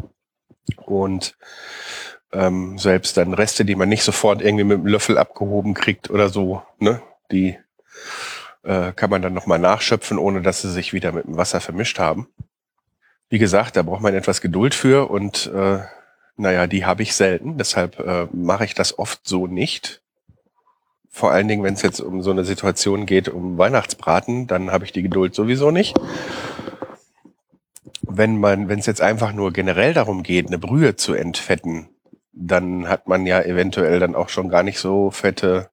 [0.85, 1.35] Und
[2.33, 6.29] ähm, selbst dann Reste, die man nicht sofort irgendwie mit einem Löffel abgehoben kriegt oder
[6.29, 7.57] so, ne, die
[8.63, 11.99] äh, kann man dann nochmal nachschöpfen, ohne dass sie sich wieder mit dem Wasser vermischt
[11.99, 12.27] haben.
[13.29, 15.79] Wie gesagt, da braucht man etwas Geduld für und äh,
[16.35, 17.57] naja, die habe ich selten.
[17.57, 20.01] Deshalb äh, mache ich das oft so nicht.
[21.09, 24.85] Vor allen Dingen, wenn es jetzt um so eine Situation geht, um Weihnachtsbraten, dann habe
[24.85, 25.95] ich die Geduld sowieso nicht.
[28.01, 31.89] Wenn man, wenn es jetzt einfach nur generell darum geht, eine Brühe zu entfetten,
[32.33, 35.69] dann hat man ja eventuell dann auch schon gar nicht so fette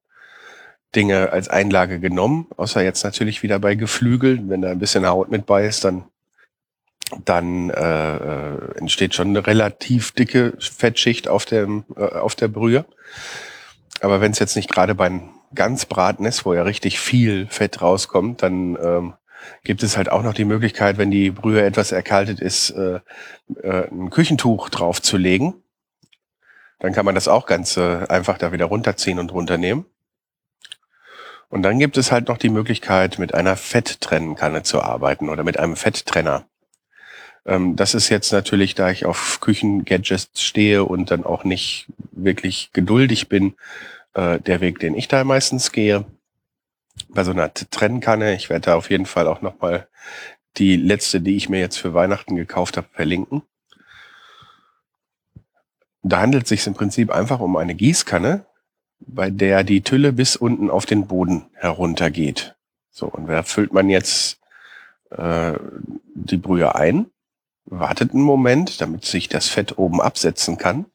[0.95, 4.41] Dinge als Einlage genommen, außer jetzt natürlich wieder bei Geflügel.
[4.49, 6.05] Wenn da ein bisschen Haut mit bei ist, dann
[7.25, 12.85] dann äh, äh, entsteht schon eine relativ dicke Fettschicht auf, dem, äh, auf der Brühe.
[13.99, 18.41] Aber wenn es jetzt nicht gerade beim Ganzbraten ist, wo ja richtig viel Fett rauskommt,
[18.41, 19.13] dann ähm,
[19.63, 22.99] gibt es halt auch noch die Möglichkeit, wenn die Brühe etwas erkaltet ist, äh,
[23.61, 25.60] äh, ein Küchentuch draufzulegen.
[26.81, 29.85] Dann kann man das auch ganz äh, einfach da wieder runterziehen und runternehmen.
[31.47, 35.59] Und dann gibt es halt noch die Möglichkeit, mit einer Fetttrennkanne zu arbeiten oder mit
[35.59, 36.45] einem Fetttrenner.
[37.45, 42.71] Ähm, das ist jetzt natürlich, da ich auf Küchengadgets stehe und dann auch nicht wirklich
[42.73, 43.53] geduldig bin,
[44.15, 46.05] äh, der Weg, den ich da meistens gehe.
[47.09, 49.87] Bei so einer Trennkanne, ich werde da auf jeden Fall auch nochmal
[50.57, 53.43] die letzte, die ich mir jetzt für Weihnachten gekauft habe, verlinken.
[56.03, 58.45] Da handelt es sich im Prinzip einfach um eine Gießkanne,
[58.99, 62.55] bei der die Tülle bis unten auf den Boden heruntergeht.
[62.89, 64.39] So, und da füllt man jetzt
[65.11, 65.53] äh,
[66.13, 67.11] die Brühe ein
[67.65, 70.85] wartet einen Moment, damit sich das Fett oben absetzen kann.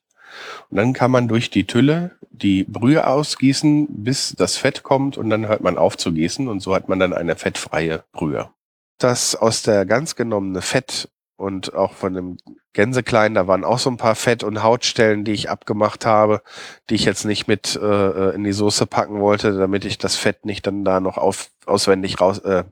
[0.70, 5.30] Und dann kann man durch die Tülle die Brühe ausgießen, bis das Fett kommt und
[5.30, 8.50] dann hört man auf zu gießen und so hat man dann eine fettfreie Brühe.
[8.98, 12.36] Das aus der ganz genommene Fett und auch von dem
[12.72, 16.42] Gänseklein, da waren auch so ein paar Fett- und Hautstellen, die ich abgemacht habe,
[16.90, 20.44] die ich jetzt nicht mit äh, in die Soße packen wollte, damit ich das Fett
[20.44, 22.64] nicht dann da noch auf, auswendig raus, äh,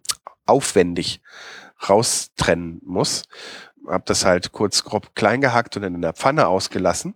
[0.46, 1.20] aufwendig
[1.88, 3.24] raustrennen muss
[3.88, 7.14] habe das halt kurz grob klein gehackt und in der Pfanne ausgelassen.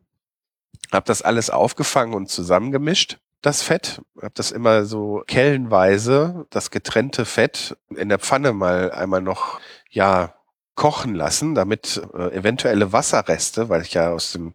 [0.92, 4.00] Habe das alles aufgefangen und zusammengemischt, das Fett.
[4.16, 10.34] Habe das immer so kellenweise, das getrennte Fett, in der Pfanne mal einmal noch, ja,
[10.78, 14.54] kochen lassen, damit äh, eventuelle Wasserreste, weil ich ja aus dem,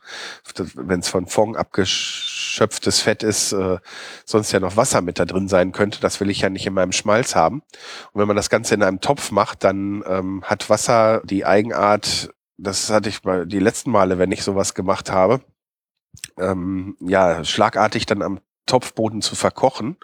[0.75, 3.77] wenn es von Fond abgeschöpftes Fett ist, äh,
[4.25, 5.99] sonst ja noch Wasser mit da drin sein könnte.
[5.99, 7.61] Das will ich ja nicht in meinem Schmalz haben.
[8.13, 12.33] Und wenn man das Ganze in einem Topf macht, dann ähm, hat Wasser die Eigenart,
[12.57, 15.41] das hatte ich bei die letzten Male, wenn ich sowas gemacht habe,
[16.39, 19.97] ähm, ja, schlagartig dann am Topfboden zu verkochen.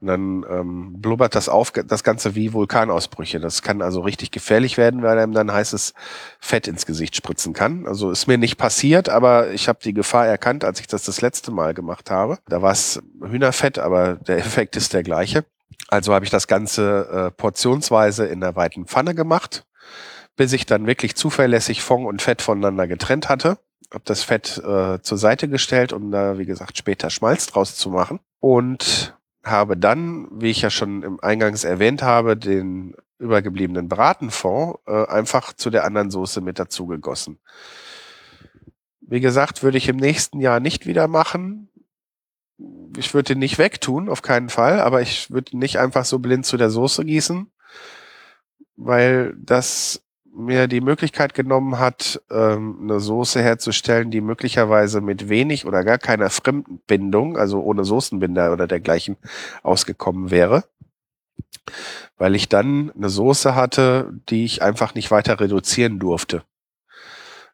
[0.00, 3.40] Und dann ähm, blubbert das auf, das Ganze wie Vulkanausbrüche.
[3.40, 5.94] Das kann also richtig gefährlich werden, weil einem dann heißes
[6.38, 7.86] Fett ins Gesicht spritzen kann.
[7.86, 11.20] Also ist mir nicht passiert, aber ich habe die Gefahr erkannt, als ich das das
[11.20, 12.38] letzte Mal gemacht habe.
[12.46, 15.44] Da war es Hühnerfett, aber der Effekt ist der gleiche.
[15.88, 19.66] Also habe ich das Ganze äh, portionsweise in der weiten Pfanne gemacht,
[20.36, 23.58] bis ich dann wirklich zuverlässig Fond und Fett voneinander getrennt hatte
[23.94, 27.90] habe das Fett äh, zur Seite gestellt, um da, wie gesagt, später Schmalz draus zu
[27.90, 28.20] machen.
[28.40, 35.06] Und habe dann, wie ich ja schon im Eingangs erwähnt habe, den übergebliebenen Bratenfond äh,
[35.06, 37.38] einfach zu der anderen Soße mit dazu gegossen.
[39.00, 41.68] Wie gesagt, würde ich im nächsten Jahr nicht wieder machen.
[42.96, 46.46] Ich würde ihn nicht wegtun, auf keinen Fall, aber ich würde nicht einfach so blind
[46.46, 47.50] zu der Soße gießen,
[48.76, 50.03] weil das
[50.34, 55.98] mir die Möglichkeit genommen hat, ähm, eine Soße herzustellen, die möglicherweise mit wenig oder gar
[55.98, 59.16] keiner Fremdbindung, also ohne Soßenbinder oder dergleichen,
[59.62, 60.64] ausgekommen wäre.
[62.16, 66.42] Weil ich dann eine Soße hatte, die ich einfach nicht weiter reduzieren durfte.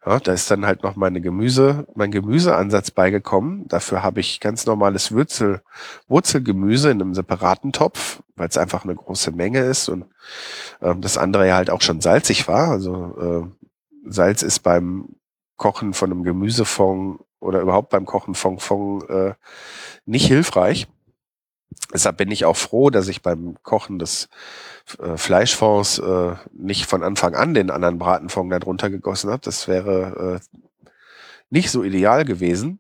[0.05, 3.69] Ja, da ist dann halt noch meine Gemüse, mein Gemüseansatz beigekommen.
[3.69, 5.61] Dafür habe ich ganz normales Wurzel,
[6.09, 10.07] Wurzelgemüse in einem separaten Topf, weil es einfach eine große Menge ist und
[10.81, 12.71] ähm, das andere ja halt auch schon salzig war.
[12.71, 13.53] Also
[14.07, 15.17] äh, Salz ist beim
[15.57, 19.35] Kochen von einem Gemüsefond oder überhaupt beim Kochen von Fond äh,
[20.07, 20.89] nicht hilfreich.
[21.93, 24.29] Deshalb bin ich auch froh, dass ich beim Kochen des
[24.99, 29.43] äh, Fleischfonds äh, nicht von Anfang an den anderen Bratenfond darunter gegossen habe.
[29.43, 30.59] Das wäre äh,
[31.51, 32.79] nicht so ideal gewesen,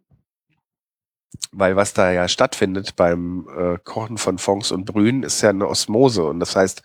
[1.52, 5.68] weil was da ja stattfindet beim äh, Kochen von Fonds und Brühen ist ja eine
[5.68, 6.82] Osmose und das heißt,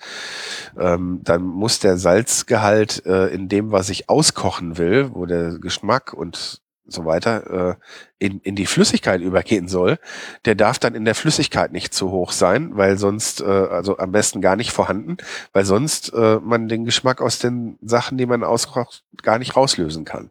[0.80, 6.14] ähm, dann muss der Salzgehalt äh, in dem, was ich auskochen will, wo der Geschmack
[6.14, 7.78] und so weiter
[8.20, 9.98] äh, in, in die Flüssigkeit übergehen soll,
[10.46, 14.12] der darf dann in der Flüssigkeit nicht zu hoch sein, weil sonst, äh, also am
[14.12, 15.18] besten gar nicht vorhanden,
[15.54, 20.06] weil sonst äh, man den Geschmack aus den Sachen, die man auskocht, gar nicht rauslösen
[20.06, 20.30] kann.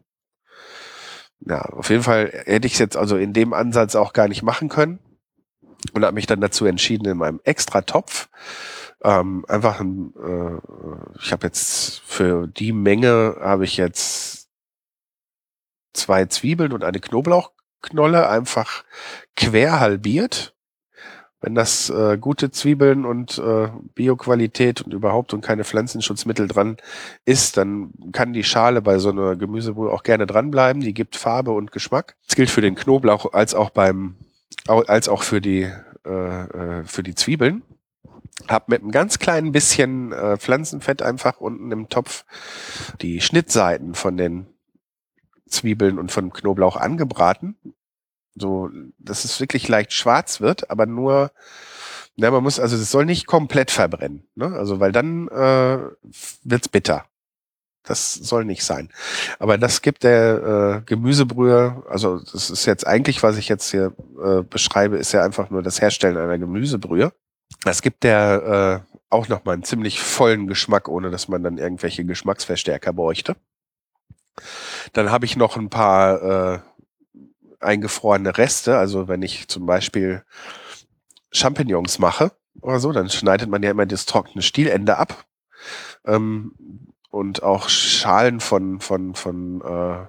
[1.41, 4.41] Ja, auf jeden Fall hätte ich es jetzt also in dem Ansatz auch gar nicht
[4.41, 4.99] machen können
[5.93, 8.29] und habe mich dann dazu entschieden, in meinem extra Topf
[9.03, 14.44] Ähm, einfach ein, äh, ich habe jetzt für die Menge habe ich jetzt
[15.95, 18.83] zwei Zwiebeln und eine Knoblauchknolle einfach
[19.35, 20.55] quer halbiert
[21.45, 26.77] wenn das äh, gute Zwiebeln und äh, Bioqualität und überhaupt und keine Pflanzenschutzmittel dran
[27.23, 30.81] ist, dann kann die Schale bei so einer Gemüsebrühe auch gerne dranbleiben.
[30.81, 32.15] Die gibt Farbe und Geschmack.
[32.25, 34.15] Das gilt für den Knoblauch als auch beim
[34.65, 35.71] als auch für die
[36.03, 37.61] äh, äh, für die Zwiebeln.
[38.47, 42.25] Hab mit einem ganz kleinen bisschen äh, Pflanzenfett einfach unten im Topf
[43.01, 44.47] die Schnittseiten von den
[45.47, 47.55] Zwiebeln und von Knoblauch angebraten
[48.35, 48.69] so,
[48.99, 51.31] dass es wirklich leicht schwarz wird, aber nur,
[52.17, 54.47] na, man muss, also es soll nicht komplett verbrennen, ne?
[54.47, 55.79] Also, weil dann äh,
[56.43, 57.05] wird's bitter.
[57.83, 58.89] Das soll nicht sein.
[59.37, 63.93] Aber das gibt der äh, Gemüsebrühe, also das ist jetzt eigentlich, was ich jetzt hier
[64.23, 67.13] äh, beschreibe, ist ja einfach nur das Herstellen einer Gemüsebrühe.
[67.63, 72.05] Das gibt der äh, auch nochmal einen ziemlich vollen Geschmack, ohne dass man dann irgendwelche
[72.05, 73.35] Geschmacksverstärker bräuchte.
[74.93, 76.59] Dann habe ich noch ein paar äh,
[77.59, 78.77] eingefrorene Reste.
[78.77, 80.23] Also wenn ich zum Beispiel
[81.31, 82.31] Champignons mache
[82.61, 85.25] oder so, dann schneidet man ja immer das trockene Stielende ab.
[86.05, 86.53] Ähm,
[87.09, 90.05] und auch Schalen von, von, von äh,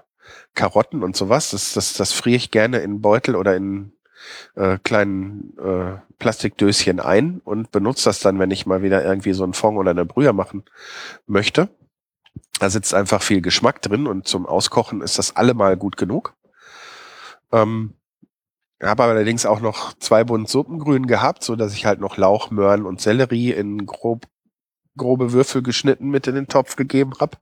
[0.55, 1.51] Karotten und sowas.
[1.51, 3.93] Das, das, das friere ich gerne in Beutel oder in
[4.57, 9.45] äh, kleinen äh, Plastikdöschen ein und benutze das dann, wenn ich mal wieder irgendwie so
[9.45, 10.64] einen Fond oder eine Brühe machen
[11.27, 11.68] möchte.
[12.59, 16.34] Da sitzt einfach viel Geschmack drin und zum Auskochen ist das allemal gut genug.
[17.53, 17.95] Ähm,
[18.82, 22.84] habe allerdings auch noch zwei Bund Suppengrün gehabt, so dass ich halt noch Lauch, Möhren
[22.84, 24.26] und Sellerie in grob,
[24.97, 27.39] grobe Würfel geschnitten mit in den Topf gegeben habe.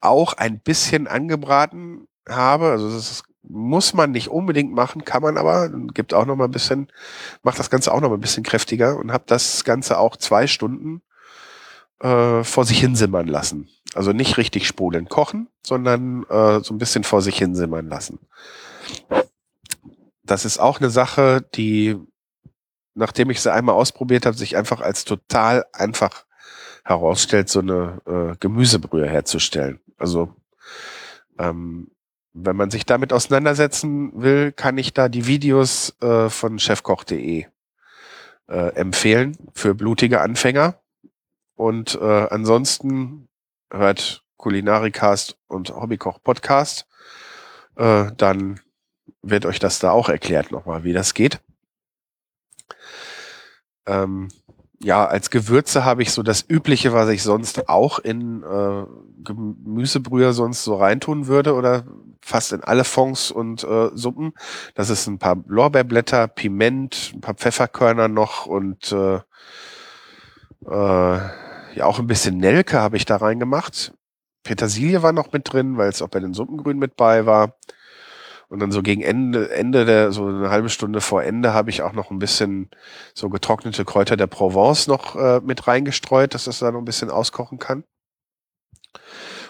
[0.00, 5.70] Auch ein bisschen angebraten habe, also das muss man nicht unbedingt machen, kann man aber,
[5.92, 6.88] gibt auch noch mal ein bisschen,
[7.42, 10.46] macht das Ganze auch noch mal ein bisschen kräftiger und habe das Ganze auch zwei
[10.46, 11.02] Stunden
[12.00, 13.68] äh, vor sich hinsimmern lassen.
[13.94, 18.18] Also nicht richtig sprudeln kochen, sondern äh, so ein bisschen vor sich hinsimmern lassen
[20.30, 21.96] das ist auch eine Sache, die,
[22.94, 26.24] nachdem ich sie einmal ausprobiert habe, sich einfach als total einfach
[26.84, 29.80] herausstellt, so eine äh, Gemüsebrühe herzustellen.
[29.98, 30.34] Also
[31.38, 31.90] ähm,
[32.32, 37.46] wenn man sich damit auseinandersetzen will, kann ich da die Videos äh, von chefkoch.de
[38.48, 40.79] äh, empfehlen für blutige Anfänger.
[41.60, 43.28] Und äh, ansonsten
[43.70, 46.86] hört Kulinarikast und Hobbykoch Podcast.
[47.76, 48.60] Äh, dann
[49.20, 51.42] wird euch das da auch erklärt nochmal, wie das geht.
[53.84, 54.28] Ähm,
[54.82, 58.86] ja, als Gewürze habe ich so das Übliche, was ich sonst auch in äh,
[59.22, 61.84] Gemüsebrühe sonst so reintun würde oder
[62.22, 64.32] fast in alle Fonds und äh, Suppen.
[64.74, 69.20] Das ist ein paar Lorbeerblätter, Piment, ein paar Pfefferkörner noch und äh,
[70.66, 73.92] äh, ja auch ein bisschen Nelke habe ich da reingemacht.
[74.42, 77.56] Petersilie war noch mit drin, weil es auch bei den Suppengrün mit bei war.
[78.48, 81.82] Und dann so gegen Ende, Ende der, so eine halbe Stunde vor Ende habe ich
[81.82, 82.68] auch noch ein bisschen
[83.14, 87.10] so getrocknete Kräuter der Provence noch äh, mit reingestreut, dass das da noch ein bisschen
[87.10, 87.84] auskochen kann.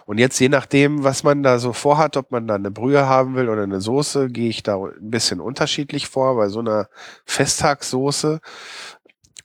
[0.05, 3.37] Und jetzt je nachdem, was man da so vorhat, ob man da eine Brühe haben
[3.37, 6.37] will oder eine Soße, gehe ich da ein bisschen unterschiedlich vor.
[6.37, 6.89] Bei so einer
[7.25, 8.41] Festtagssoße,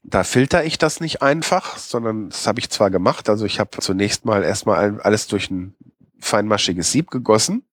[0.07, 3.27] da filter ich das nicht einfach, sondern das habe ich zwar gemacht.
[3.27, 5.75] Also ich habe zunächst mal erstmal alles durch ein
[6.19, 7.65] feinmaschiges Sieb gegossen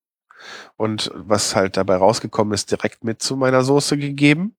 [0.77, 4.57] und was halt dabei rausgekommen ist, direkt mit zu meiner Soße gegeben.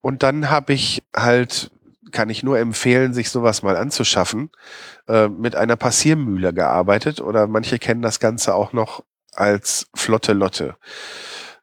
[0.00, 1.70] Und dann habe ich halt,
[2.10, 4.50] kann ich nur empfehlen, sich sowas mal anzuschaffen,
[5.08, 10.76] äh, mit einer Passiermühle gearbeitet oder manche kennen das Ganze auch noch als Flotte Lotte.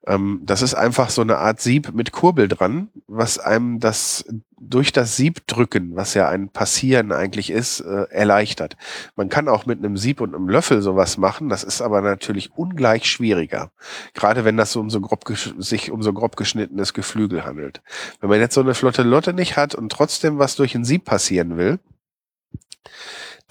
[0.07, 4.25] Ähm, das ist einfach so eine Art Sieb mit Kurbel dran, was einem das
[4.59, 8.77] durch das Sieb drücken, was ja ein Passieren eigentlich ist, äh, erleichtert.
[9.15, 12.51] Man kann auch mit einem Sieb und einem Löffel sowas machen, das ist aber natürlich
[12.55, 13.71] ungleich schwieriger.
[14.13, 15.25] Gerade wenn das so um so grob
[15.57, 17.81] sich um so grob geschnittenes Geflügel handelt.
[18.19, 21.05] Wenn man jetzt so eine flotte Lotte nicht hat und trotzdem was durch ein Sieb
[21.05, 21.79] passieren will,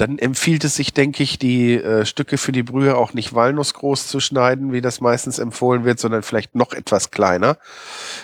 [0.00, 4.06] dann empfiehlt es sich, denke ich, die äh, Stücke für die Brühe auch nicht walnussgroß
[4.06, 7.58] zu schneiden, wie das meistens empfohlen wird, sondern vielleicht noch etwas kleiner,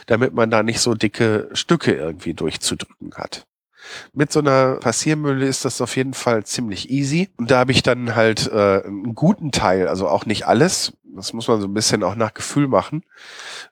[0.06, 3.46] damit man da nicht so dicke Stücke irgendwie durchzudrücken hat.
[4.12, 7.28] Mit so einer Passiermühle ist das auf jeden Fall ziemlich easy.
[7.36, 11.32] Und da habe ich dann halt äh, einen guten Teil, also auch nicht alles, das
[11.32, 13.02] muss man so ein bisschen auch nach Gefühl machen,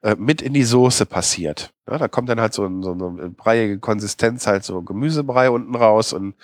[0.02, 1.72] äh, mit in die Soße passiert.
[1.88, 5.74] Ja, da kommt dann halt so, ein, so eine breiige Konsistenz, halt so Gemüsebrei unten
[5.74, 6.34] raus und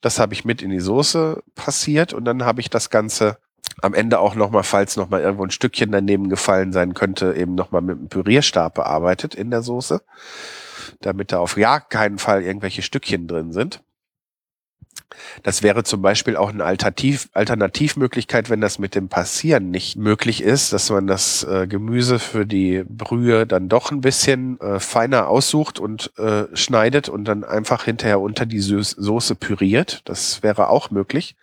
[0.00, 3.36] das habe ich mit in die Soße passiert und dann habe ich das Ganze
[3.82, 7.82] am Ende auch nochmal, falls nochmal irgendwo ein Stückchen daneben gefallen sein könnte, eben nochmal
[7.82, 10.00] mit einem Pürierstab bearbeitet in der Soße
[11.00, 13.82] damit da auf ja keinen Fall irgendwelche Stückchen drin sind.
[15.42, 20.42] Das wäre zum Beispiel auch eine Alternativ Alternativmöglichkeit, wenn das mit dem Passieren nicht möglich
[20.42, 25.28] ist, dass man das äh, Gemüse für die Brühe dann doch ein bisschen äh, feiner
[25.28, 30.02] aussucht und äh, schneidet und dann einfach hinterher unter die Soße püriert.
[30.06, 31.36] Das wäre auch möglich.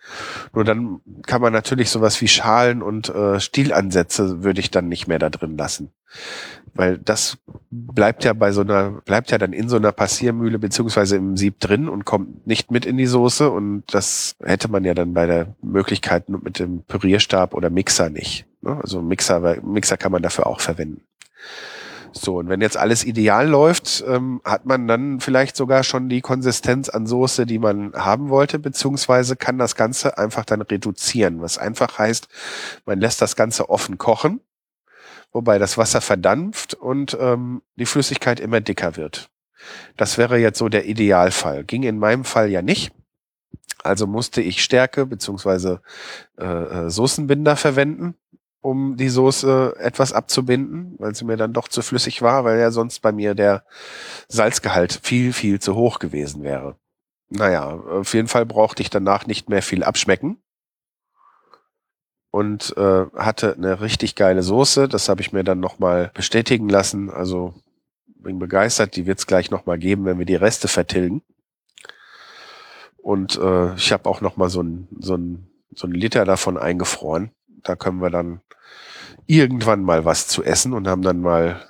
[0.52, 5.06] Nur dann kann man natürlich sowas wie Schalen und äh, Stielansätze würde ich dann nicht
[5.06, 5.90] mehr da drin lassen
[6.74, 7.38] weil das
[7.70, 11.60] bleibt ja bei so einer, bleibt ja dann in so einer Passiermühle beziehungsweise im Sieb
[11.60, 15.26] drin und kommt nicht mit in die Soße und das hätte man ja dann bei
[15.26, 18.46] der Möglichkeit mit dem Pürierstab oder Mixer nicht.
[18.62, 18.78] Ne?
[18.82, 21.02] Also Mixer, Mixer kann man dafür auch verwenden.
[22.16, 26.20] So, und wenn jetzt alles ideal läuft, ähm, hat man dann vielleicht sogar schon die
[26.20, 31.58] Konsistenz an Soße, die man haben wollte, beziehungsweise kann das Ganze einfach dann reduzieren, was
[31.58, 32.28] einfach heißt,
[32.86, 34.40] man lässt das Ganze offen kochen
[35.34, 39.30] wobei das Wasser verdampft und ähm, die Flüssigkeit immer dicker wird.
[39.96, 41.64] Das wäre jetzt so der Idealfall.
[41.64, 42.92] Ging in meinem Fall ja nicht.
[43.82, 45.82] Also musste ich Stärke beziehungsweise
[46.38, 48.14] äh, äh, Soßenbinder verwenden,
[48.60, 52.70] um die Soße etwas abzubinden, weil sie mir dann doch zu flüssig war, weil ja
[52.70, 53.64] sonst bei mir der
[54.28, 56.76] Salzgehalt viel, viel zu hoch gewesen wäre.
[57.28, 60.38] Naja, auf jeden Fall brauchte ich danach nicht mehr viel abschmecken
[62.34, 64.88] und äh, hatte eine richtig geile Soße.
[64.88, 67.08] Das habe ich mir dann nochmal bestätigen lassen.
[67.08, 67.54] Also
[68.06, 68.96] bin begeistert.
[68.96, 71.22] Die wird es gleich nochmal geben, wenn wir die Reste vertilgen.
[72.96, 75.16] Und äh, ich habe auch nochmal so ein, so,
[75.76, 77.30] so ein Liter davon eingefroren.
[77.62, 78.40] Da können wir dann
[79.26, 81.64] irgendwann mal was zu essen und haben dann mal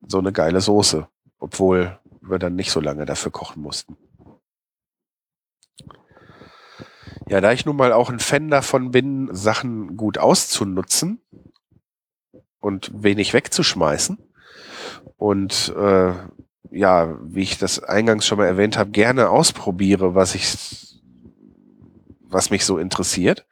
[0.00, 1.06] so eine geile Soße.
[1.38, 3.98] Obwohl wir dann nicht so lange dafür kochen mussten.
[7.28, 11.22] Ja, da ich nun mal auch ein Fan davon bin, Sachen gut auszunutzen
[12.60, 14.18] und wenig wegzuschmeißen
[15.16, 16.12] und äh,
[16.70, 21.00] ja, wie ich das eingangs schon mal erwähnt habe, gerne ausprobiere, was ich,
[22.20, 23.46] was mich so interessiert,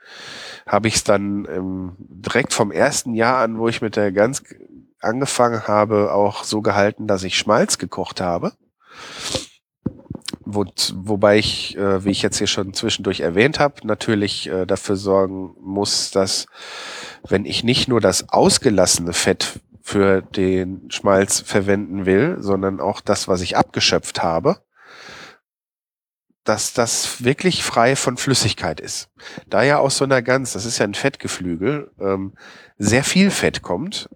[0.66, 4.43] habe ich es dann ähm, direkt vom ersten Jahr an, wo ich mit der ganz
[5.01, 8.53] angefangen habe, auch so gehalten, dass ich Schmalz gekocht habe
[10.45, 10.64] wo,
[10.95, 15.55] wobei ich, äh, wie ich jetzt hier schon zwischendurch erwähnt habe, natürlich äh, dafür sorgen
[15.61, 16.47] muss, dass
[17.28, 23.28] wenn ich nicht nur das ausgelassene Fett für den Schmalz verwenden will, sondern auch das,
[23.28, 24.59] was ich abgeschöpft habe,
[26.45, 29.11] dass das wirklich frei von Flüssigkeit ist.
[29.49, 32.34] Da ja aus so einer Gans, das ist ja ein Fettgeflügel, ähm,
[32.78, 34.09] sehr viel Fett kommt,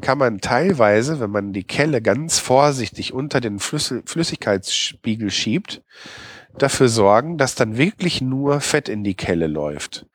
[0.00, 5.82] kann man teilweise, wenn man die Kelle ganz vorsichtig unter den Flüssig Flüssigkeitsspiegel schiebt,
[6.58, 10.06] dafür sorgen, dass dann wirklich nur Fett in die Kelle läuft.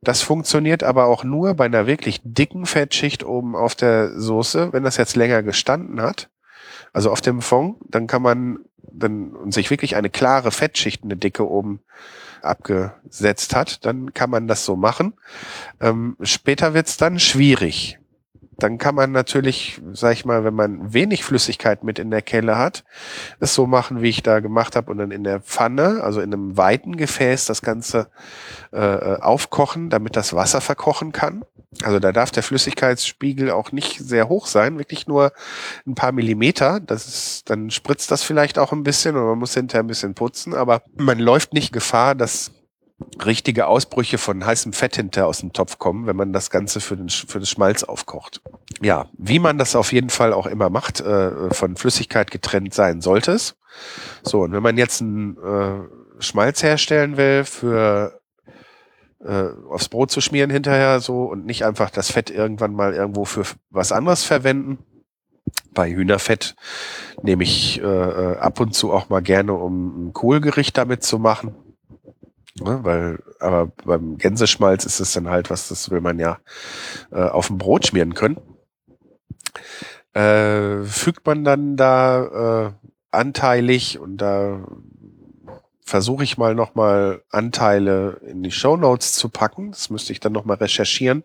[0.00, 4.72] Das funktioniert aber auch nur bei einer wirklich dicken Fettschicht oben auf der Soße.
[4.72, 6.28] Wenn das jetzt länger gestanden hat,
[6.92, 8.58] also auf dem Fond, dann kann man
[8.92, 11.80] dann und sich wirklich eine klare Fettschicht, eine dicke oben
[12.42, 15.14] abgesetzt hat, dann kann man das so machen.
[15.80, 17.98] Ähm, später wird's dann schwierig
[18.58, 22.58] dann kann man natürlich, sag ich mal, wenn man wenig Flüssigkeit mit in der Kelle
[22.58, 22.84] hat,
[23.40, 26.32] es so machen, wie ich da gemacht habe, und dann in der Pfanne, also in
[26.32, 28.08] einem weiten Gefäß, das Ganze
[28.72, 31.44] äh, äh, aufkochen, damit das Wasser verkochen kann.
[31.82, 35.32] Also da darf der Flüssigkeitsspiegel auch nicht sehr hoch sein, wirklich nur
[35.86, 36.78] ein paar Millimeter.
[36.80, 40.14] Das ist, dann spritzt das vielleicht auch ein bisschen und man muss hinterher ein bisschen
[40.14, 42.52] putzen, aber man läuft nicht Gefahr, dass
[43.24, 46.96] richtige Ausbrüche von heißem Fett hinter aus dem Topf kommen, wenn man das Ganze für,
[46.96, 48.40] den, für das Schmalz aufkocht.
[48.80, 53.00] Ja, wie man das auf jeden Fall auch immer macht, äh, von Flüssigkeit getrennt sein
[53.00, 53.56] sollte es.
[54.22, 58.20] So, und wenn man jetzt einen äh, Schmalz herstellen will, für
[59.24, 63.24] äh, aufs Brot zu schmieren hinterher so und nicht einfach das Fett irgendwann mal irgendwo
[63.24, 64.78] für was anderes verwenden,
[65.72, 66.54] bei Hühnerfett
[67.22, 71.18] nehme ich äh, äh ab und zu auch mal gerne, um ein Kohlgericht damit zu
[71.18, 71.54] machen.
[72.60, 76.38] Ne, weil, aber beim Gänseschmalz ist es dann halt was, das will man ja
[77.10, 78.38] äh, auf dem Brot schmieren können.
[80.12, 82.72] Äh, fügt man dann da äh,
[83.10, 84.64] anteilig und da
[85.84, 89.72] versuche ich mal nochmal Anteile in die Show Notes zu packen.
[89.72, 91.24] Das müsste ich dann nochmal recherchieren.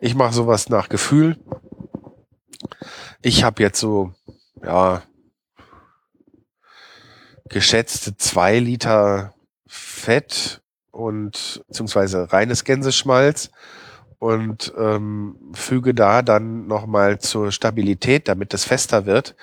[0.00, 1.36] Ich mache sowas nach Gefühl.
[3.22, 4.12] Ich habe jetzt so,
[4.62, 5.02] ja,
[7.48, 9.34] geschätzte zwei Liter
[9.66, 10.59] Fett
[11.00, 13.50] und beziehungsweise reines Gänseschmalz
[14.18, 19.34] und ähm, füge da dann nochmal zur Stabilität, damit es fester wird,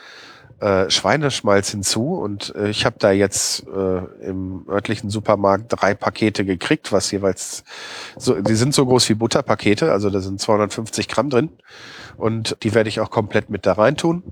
[0.60, 6.46] äh, Schweineschmalz hinzu und äh, ich habe da jetzt äh, im örtlichen Supermarkt drei Pakete
[6.46, 7.64] gekriegt, was jeweils
[8.18, 11.50] so, die sind so groß wie Butterpakete, also da sind 250 Gramm drin
[12.18, 14.24] und die werde ich auch komplett mit da rein tun.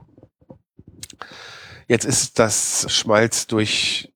[1.87, 4.11] Jetzt ist das Schmalz durch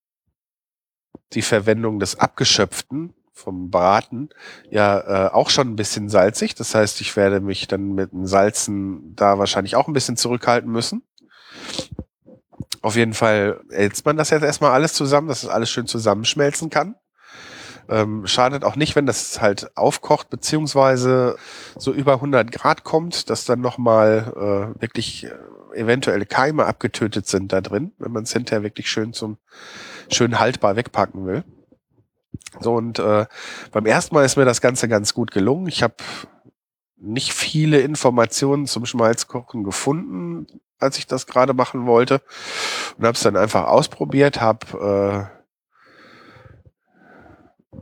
[1.34, 4.30] die Verwendung des Abgeschöpften vom Braten
[4.70, 6.56] ja äh, auch schon ein bisschen salzig.
[6.56, 10.70] Das heißt, ich werde mich dann mit dem Salzen da wahrscheinlich auch ein bisschen zurückhalten
[10.70, 11.04] müssen.
[12.82, 16.70] Auf jeden Fall hältst man das jetzt erstmal alles zusammen, dass es alles schön zusammenschmelzen
[16.70, 16.96] kann.
[17.90, 21.38] Ähm, schadet auch nicht, wenn das halt aufkocht, beziehungsweise
[21.76, 25.28] so über 100 Grad kommt, dass dann nochmal äh, wirklich
[25.74, 29.38] eventuelle Keime abgetötet sind da drin, wenn man es hinterher wirklich schön zum
[30.12, 31.44] schön haltbar wegpacken will.
[32.60, 33.26] So und äh,
[33.72, 35.68] beim ersten Mal ist mir das Ganze ganz gut gelungen.
[35.68, 35.96] Ich habe
[36.98, 40.48] nicht viele Informationen zum Schmalzkochen gefunden,
[40.80, 42.22] als ich das gerade machen wollte
[42.98, 45.40] und habe es dann einfach ausprobiert, habe äh,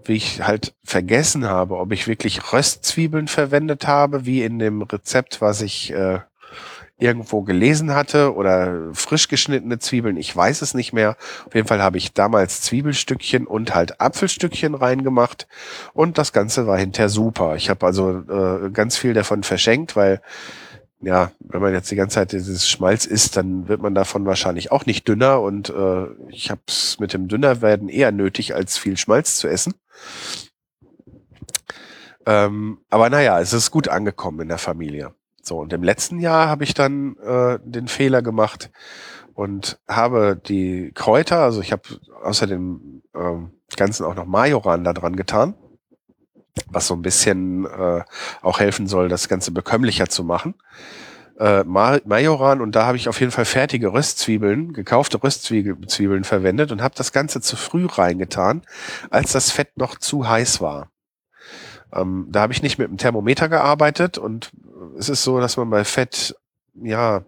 [0.06, 5.42] wie ich halt vergessen habe, ob ich wirklich Röstzwiebeln verwendet habe, wie in dem Rezept,
[5.42, 6.20] was ich äh,
[7.00, 11.16] irgendwo gelesen hatte oder frisch geschnittene Zwiebeln, ich weiß es nicht mehr.
[11.46, 15.48] Auf jeden Fall habe ich damals Zwiebelstückchen und halt Apfelstückchen reingemacht
[15.94, 17.56] und das Ganze war hinterher super.
[17.56, 20.22] Ich habe also äh, ganz viel davon verschenkt, weil
[21.00, 24.72] ja, wenn man jetzt die ganze Zeit dieses Schmalz isst, dann wird man davon wahrscheinlich
[24.72, 28.98] auch nicht dünner und äh, ich habe es mit dem Dünnerwerden eher nötig, als viel
[28.98, 29.76] Schmalz zu essen.
[32.26, 35.14] Ähm, aber naja, es ist gut angekommen in der Familie.
[35.48, 38.70] So, und im letzten Jahr habe ich dann äh, den Fehler gemacht
[39.34, 41.84] und habe die Kräuter, also ich habe
[42.22, 45.54] außer dem äh, Ganzen auch noch Majoran da dran getan,
[46.70, 48.04] was so ein bisschen äh,
[48.42, 50.54] auch helfen soll, das Ganze bekömmlicher zu machen.
[51.40, 56.82] Äh, Majoran und da habe ich auf jeden Fall fertige Röstzwiebeln, gekaufte Röstzwiebeln verwendet und
[56.82, 58.64] habe das Ganze zu früh reingetan,
[59.12, 60.90] als das Fett noch zu heiß war.
[61.94, 64.52] Ähm, da habe ich nicht mit dem Thermometer gearbeitet und
[64.98, 66.36] es ist so, dass man bei Fett
[66.74, 67.24] ja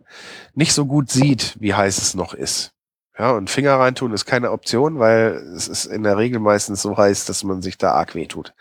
[0.54, 2.72] nicht so gut sieht, wie heiß es noch ist.
[3.18, 6.98] Ja, und Finger reintun ist keine Option, weil es ist in der Regel meistens so
[6.98, 8.54] heiß, dass man sich da arg weh tut.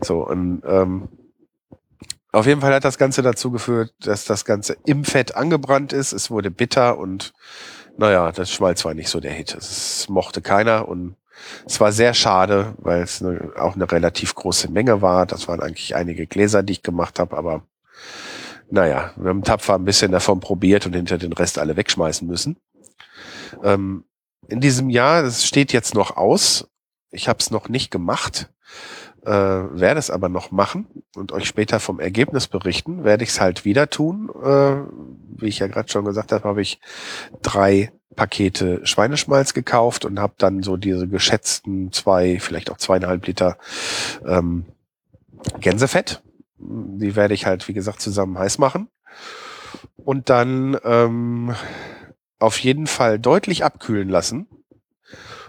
[0.00, 1.08] So, und ähm,
[2.32, 6.12] auf jeden Fall hat das Ganze dazu geführt, dass das Ganze im Fett angebrannt ist.
[6.12, 7.32] Es wurde bitter und
[7.96, 9.54] naja, das Schmalz war nicht so der Hit.
[9.54, 11.14] Es mochte keiner und
[11.64, 15.26] es war sehr schade, weil es eine, auch eine relativ große Menge war.
[15.26, 17.62] Das waren eigentlich einige Gläser, die ich gemacht habe, aber
[18.74, 22.56] naja, wir haben tapfer ein bisschen davon probiert und hinter den Rest alle wegschmeißen müssen.
[23.62, 24.04] Ähm,
[24.48, 26.68] in diesem Jahr, das steht jetzt noch aus.
[27.12, 28.50] Ich habe es noch nicht gemacht,
[29.24, 33.04] äh, werde es aber noch machen und euch später vom Ergebnis berichten.
[33.04, 34.28] Werde ich es halt wieder tun.
[34.42, 34.76] Äh,
[35.40, 36.80] wie ich ja gerade schon gesagt habe, habe ich
[37.42, 43.56] drei Pakete Schweineschmalz gekauft und habe dann so diese geschätzten zwei, vielleicht auch zweieinhalb Liter
[44.26, 44.66] ähm,
[45.60, 46.22] Gänsefett.
[46.64, 48.88] Die werde ich halt, wie gesagt, zusammen heiß machen.
[49.96, 51.54] Und dann ähm,
[52.38, 54.48] auf jeden Fall deutlich abkühlen lassen.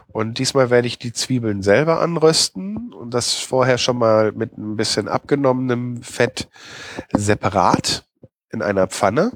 [0.08, 4.78] Und diesmal werde ich die Zwiebeln selber anrösten und das vorher schon mal mit ein
[4.78, 6.48] bisschen abgenommenem Fett
[7.14, 8.06] separat
[8.50, 9.34] in einer Pfanne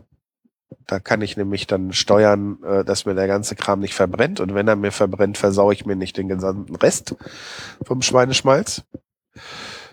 [0.89, 4.39] da kann ich nämlich dann steuern, äh, dass mir der ganze Kram nicht verbrennt.
[4.39, 7.15] Und wenn er mir verbrennt, versaue ich mir nicht den gesamten Rest
[7.83, 8.83] vom Schweineschmalz.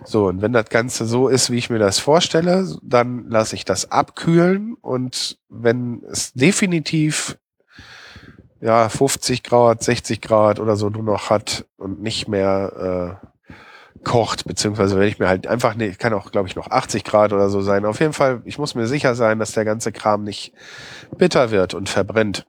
[0.04, 3.64] So, und wenn das Ganze so ist, wie ich mir das vorstelle, dann lasse ich
[3.64, 7.38] das abkühlen und wenn es definitiv
[8.60, 13.26] ja 50 Grad, 60 Grad oder so nur noch hat und nicht mehr äh,
[14.04, 17.32] kocht, beziehungsweise wenn ich mir halt einfach, nee, kann auch, glaube ich, noch 80 Grad
[17.32, 17.84] oder so sein.
[17.84, 20.52] Auf jeden Fall, ich muss mir sicher sein, dass der ganze Kram nicht
[21.18, 22.46] bitter wird und verbrennt.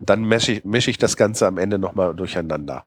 [0.00, 2.84] Dann mische ich, mische ich das Ganze am Ende nochmal durcheinander.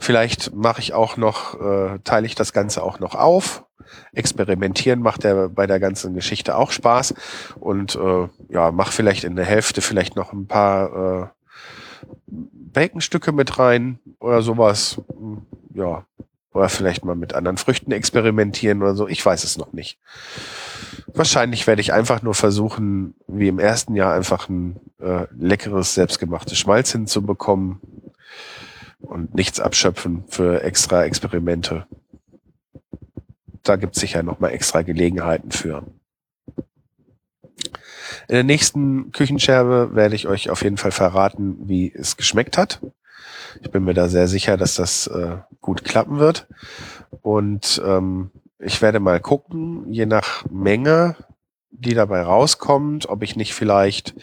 [0.00, 3.66] Vielleicht mache ich auch noch, äh, teile ich das Ganze auch noch auf.
[4.14, 7.14] Experimentieren macht der bei der ganzen Geschichte auch Spaß.
[7.56, 11.26] Und äh, ja, mach vielleicht in der Hälfte vielleicht noch ein paar äh,
[12.26, 15.02] Baconstücke mit rein oder sowas.
[15.74, 16.06] Ja,
[16.54, 19.06] oder vielleicht mal mit anderen Früchten experimentieren oder so.
[19.06, 19.98] Ich weiß es noch nicht.
[21.12, 26.56] Wahrscheinlich werde ich einfach nur versuchen, wie im ersten Jahr einfach ein äh, leckeres, selbstgemachtes
[26.56, 27.80] Schmalz hinzubekommen
[29.00, 31.86] und nichts abschöpfen für extra Experimente.
[33.62, 35.84] Da gibt es sicher nochmal extra Gelegenheiten für.
[38.28, 42.80] In der nächsten Küchenscherbe werde ich euch auf jeden Fall verraten, wie es geschmeckt hat.
[43.60, 46.46] Ich bin mir da sehr sicher, dass das äh, gut klappen wird.
[47.22, 51.16] Und ähm, ich werde mal gucken, je nach Menge,
[51.80, 54.14] die dabei rauskommt, ob ich nicht vielleicht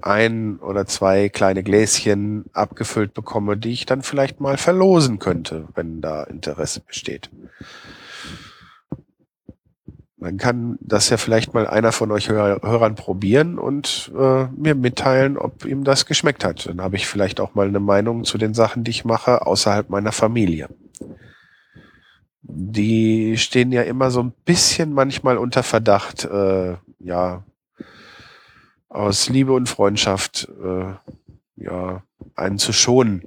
[0.00, 6.00] ein oder zwei kleine Gläschen abgefüllt bekomme, die ich dann vielleicht mal verlosen könnte, wenn
[6.00, 7.30] da Interesse besteht.
[10.24, 14.74] Dann kann das ja vielleicht mal einer von euch Hör Hörern probieren und äh, mir
[14.74, 16.66] mitteilen, ob ihm das geschmeckt hat.
[16.66, 19.90] Dann habe ich vielleicht auch mal eine Meinung zu den Sachen, die ich mache, außerhalb
[19.90, 20.70] meiner Familie.
[22.46, 27.42] Die stehen ja immer so ein bisschen manchmal unter Verdacht, äh, ja,
[28.90, 30.92] aus Liebe und Freundschaft, äh,
[31.56, 32.02] ja,
[32.36, 33.26] einen zu schonen.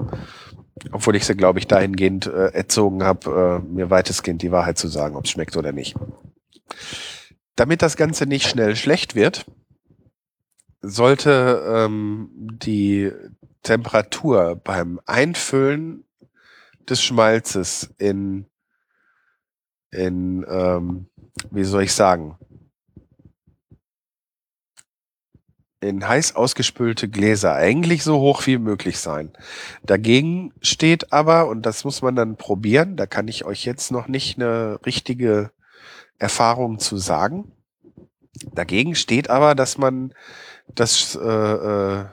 [0.92, 4.88] Obwohl ich sie, glaube ich, dahingehend äh, erzogen habe, äh, mir weitestgehend die Wahrheit zu
[4.88, 5.96] sagen, ob es schmeckt oder nicht.
[7.56, 9.46] Damit das Ganze nicht schnell schlecht wird,
[10.80, 13.12] sollte ähm, die
[13.62, 16.04] Temperatur beim Einfüllen
[16.88, 18.46] des Schmalzes in,
[19.90, 21.08] in ähm,
[21.50, 22.38] wie soll ich sagen,
[25.82, 29.32] in heiß ausgespülte Gläser eigentlich so hoch wie möglich sein.
[29.82, 34.06] Dagegen steht aber, und das muss man dann probieren, da kann ich euch jetzt noch
[34.08, 35.50] nicht eine richtige
[36.18, 37.52] Erfahrung zu sagen.
[38.54, 40.14] Dagegen steht aber, dass man
[40.68, 42.04] das äh, äh,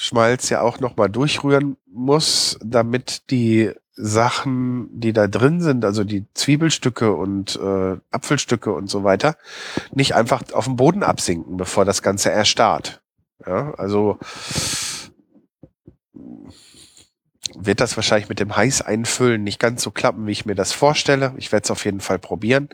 [0.00, 6.24] Schmalz ja auch nochmal durchrühren muss, damit die Sachen, die da drin sind, also die
[6.32, 9.36] Zwiebelstücke und äh, Apfelstücke und so weiter,
[9.92, 13.02] nicht einfach auf den Boden absinken, bevor das Ganze erstarrt.
[13.46, 14.18] Ja, also
[17.54, 20.72] wird das wahrscheinlich mit dem heiß einfüllen nicht ganz so klappen, wie ich mir das
[20.72, 21.34] vorstelle.
[21.36, 22.70] Ich werde es auf jeden Fall probieren,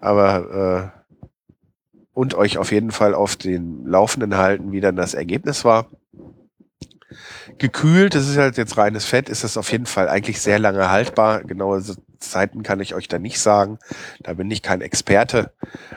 [0.00, 1.28] aber äh,
[2.14, 5.86] und euch auf jeden Fall auf den Laufenden halten, wie dann das Ergebnis war
[7.58, 10.90] gekühlt, das ist halt jetzt reines Fett, ist das auf jeden Fall eigentlich sehr lange
[10.90, 11.42] haltbar.
[11.44, 11.82] Genaue
[12.18, 13.78] Zeiten kann ich euch da nicht sagen.
[14.20, 15.52] Da bin ich kein Experte.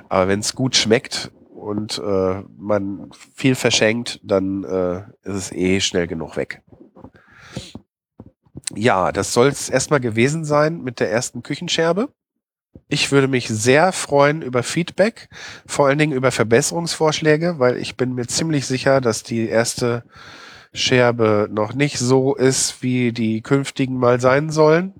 [0.09, 5.79] Aber wenn es gut schmeckt und äh, man viel verschenkt, dann äh, ist es eh
[5.79, 6.61] schnell genug weg.
[8.75, 12.09] Ja, das soll es erstmal gewesen sein mit der ersten Küchenscherbe.
[12.89, 15.29] Ich würde mich sehr freuen über Feedback,
[15.65, 20.03] vor allen Dingen über Verbesserungsvorschläge, weil ich bin mir ziemlich sicher, dass die erste
[20.73, 24.93] Scherbe noch nicht so ist, wie die künftigen mal sein sollen.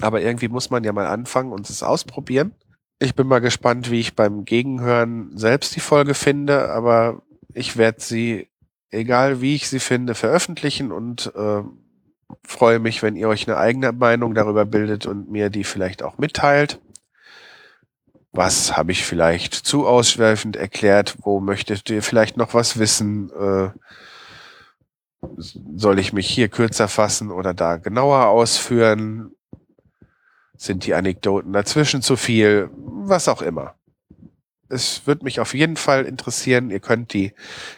[0.00, 2.52] Aber irgendwie muss man ja mal anfangen und es ausprobieren.
[2.98, 7.22] Ich bin mal gespannt, wie ich beim Gegenhören selbst die Folge finde, aber
[7.52, 8.48] ich werde sie,
[8.90, 11.62] egal wie ich sie finde, veröffentlichen und äh,
[12.44, 16.18] freue mich, wenn ihr euch eine eigene Meinung darüber bildet und mir die vielleicht auch
[16.18, 16.80] mitteilt.
[18.32, 21.16] Was habe ich vielleicht zu ausschweifend erklärt?
[21.22, 23.30] Wo möchtet ihr vielleicht noch was wissen?
[23.30, 23.70] Äh,
[25.36, 29.32] soll ich mich hier kürzer fassen oder da genauer ausführen?
[30.56, 32.70] Sind die Anekdoten dazwischen zu viel?
[32.74, 33.74] Was auch immer.
[34.68, 36.70] Es wird mich auf jeden Fall interessieren.
[36.70, 37.34] Ihr könnt die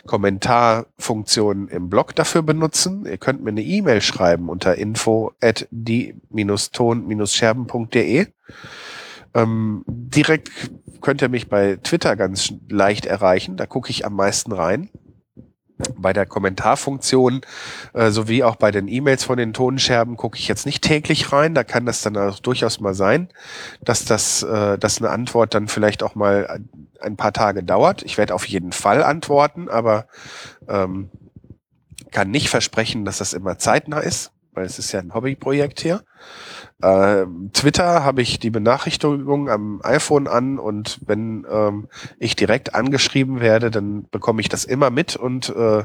[0.06, 3.04] Kommentarfunktion im Blog dafür benutzen.
[3.04, 8.26] Ihr könnt mir eine E-Mail schreiben unter info at die-ton-scherben.de.
[9.34, 10.50] Ähm, direkt
[11.02, 13.58] könnt ihr mich bei Twitter ganz leicht erreichen.
[13.58, 14.88] Da gucke ich am meisten rein
[15.96, 17.42] bei der Kommentarfunktion
[17.92, 21.54] äh, sowie auch bei den E-Mails von den Tonscherben gucke ich jetzt nicht täglich rein.
[21.54, 23.28] Da kann das dann auch durchaus mal sein,
[23.84, 26.60] dass das, äh, dass eine Antwort dann vielleicht auch mal
[27.00, 28.02] ein paar Tage dauert.
[28.02, 30.06] Ich werde auf jeden Fall antworten, aber
[30.68, 31.10] ähm,
[32.10, 36.02] kann nicht versprechen, dass das immer zeitnah ist, weil es ist ja ein Hobbyprojekt hier.
[36.80, 41.88] Äh, Twitter habe ich die Benachrichtigung am iPhone an und wenn ähm,
[42.18, 45.84] ich direkt angeschrieben werde, dann bekomme ich das immer mit und äh,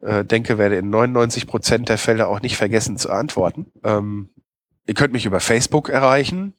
[0.00, 3.66] äh, denke, werde in 99 Prozent der Fälle auch nicht vergessen zu antworten.
[3.84, 4.30] Ähm,
[4.86, 6.54] ihr könnt mich über Facebook erreichen.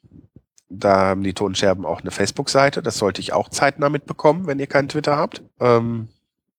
[0.69, 2.83] Da haben die Tonscherben auch eine Facebook-Seite.
[2.83, 5.41] Das sollte ich auch zeitnah mitbekommen, wenn ihr keinen Twitter habt.
[5.59, 6.09] Ähm,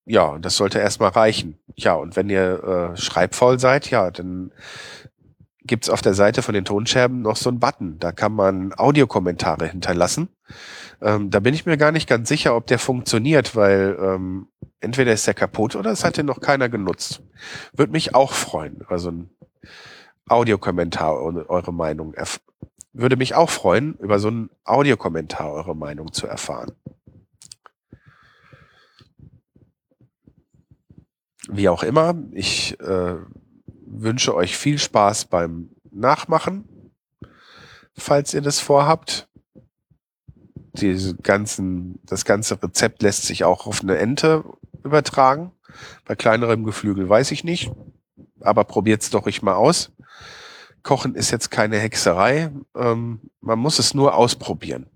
[0.06, 1.58] ja, das sollte erstmal reichen.
[1.76, 4.50] Ja, und wenn ihr äh, schreibfaul seid, ja, dann
[5.64, 7.98] gibt's auf der Seite von den Tonscherben noch so einen Button.
[7.98, 10.28] Da kann man Audiokommentare hinterlassen.
[11.02, 14.48] Ähm, da bin ich mir gar nicht ganz sicher, ob der funktioniert, weil ähm,
[14.80, 17.22] entweder ist der kaputt oder es hat den noch keiner genutzt.
[17.72, 18.82] Würde mich auch freuen.
[18.88, 19.30] Also ein
[20.28, 21.16] Audiokommentar,
[21.48, 22.14] eure Meinung.
[22.92, 26.72] Würde mich auch freuen, über so einen Audiokommentar eure Meinung zu erfahren.
[31.48, 33.16] Wie auch immer, ich äh,
[33.90, 36.64] wünsche euch viel Spaß beim Nachmachen,
[37.96, 39.28] falls ihr das vorhabt.
[40.74, 44.44] Diese ganzen, das ganze Rezept lässt sich auch auf eine Ente
[44.84, 45.52] übertragen.
[46.04, 47.72] Bei kleinerem Geflügel weiß ich nicht,
[48.40, 49.92] aber probiert's doch ich mal aus.
[50.82, 52.50] Kochen ist jetzt keine Hexerei.
[52.74, 54.86] Ähm, man muss es nur ausprobieren.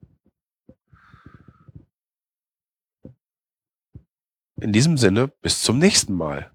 [4.61, 6.51] In diesem Sinne, bis zum nächsten Mal.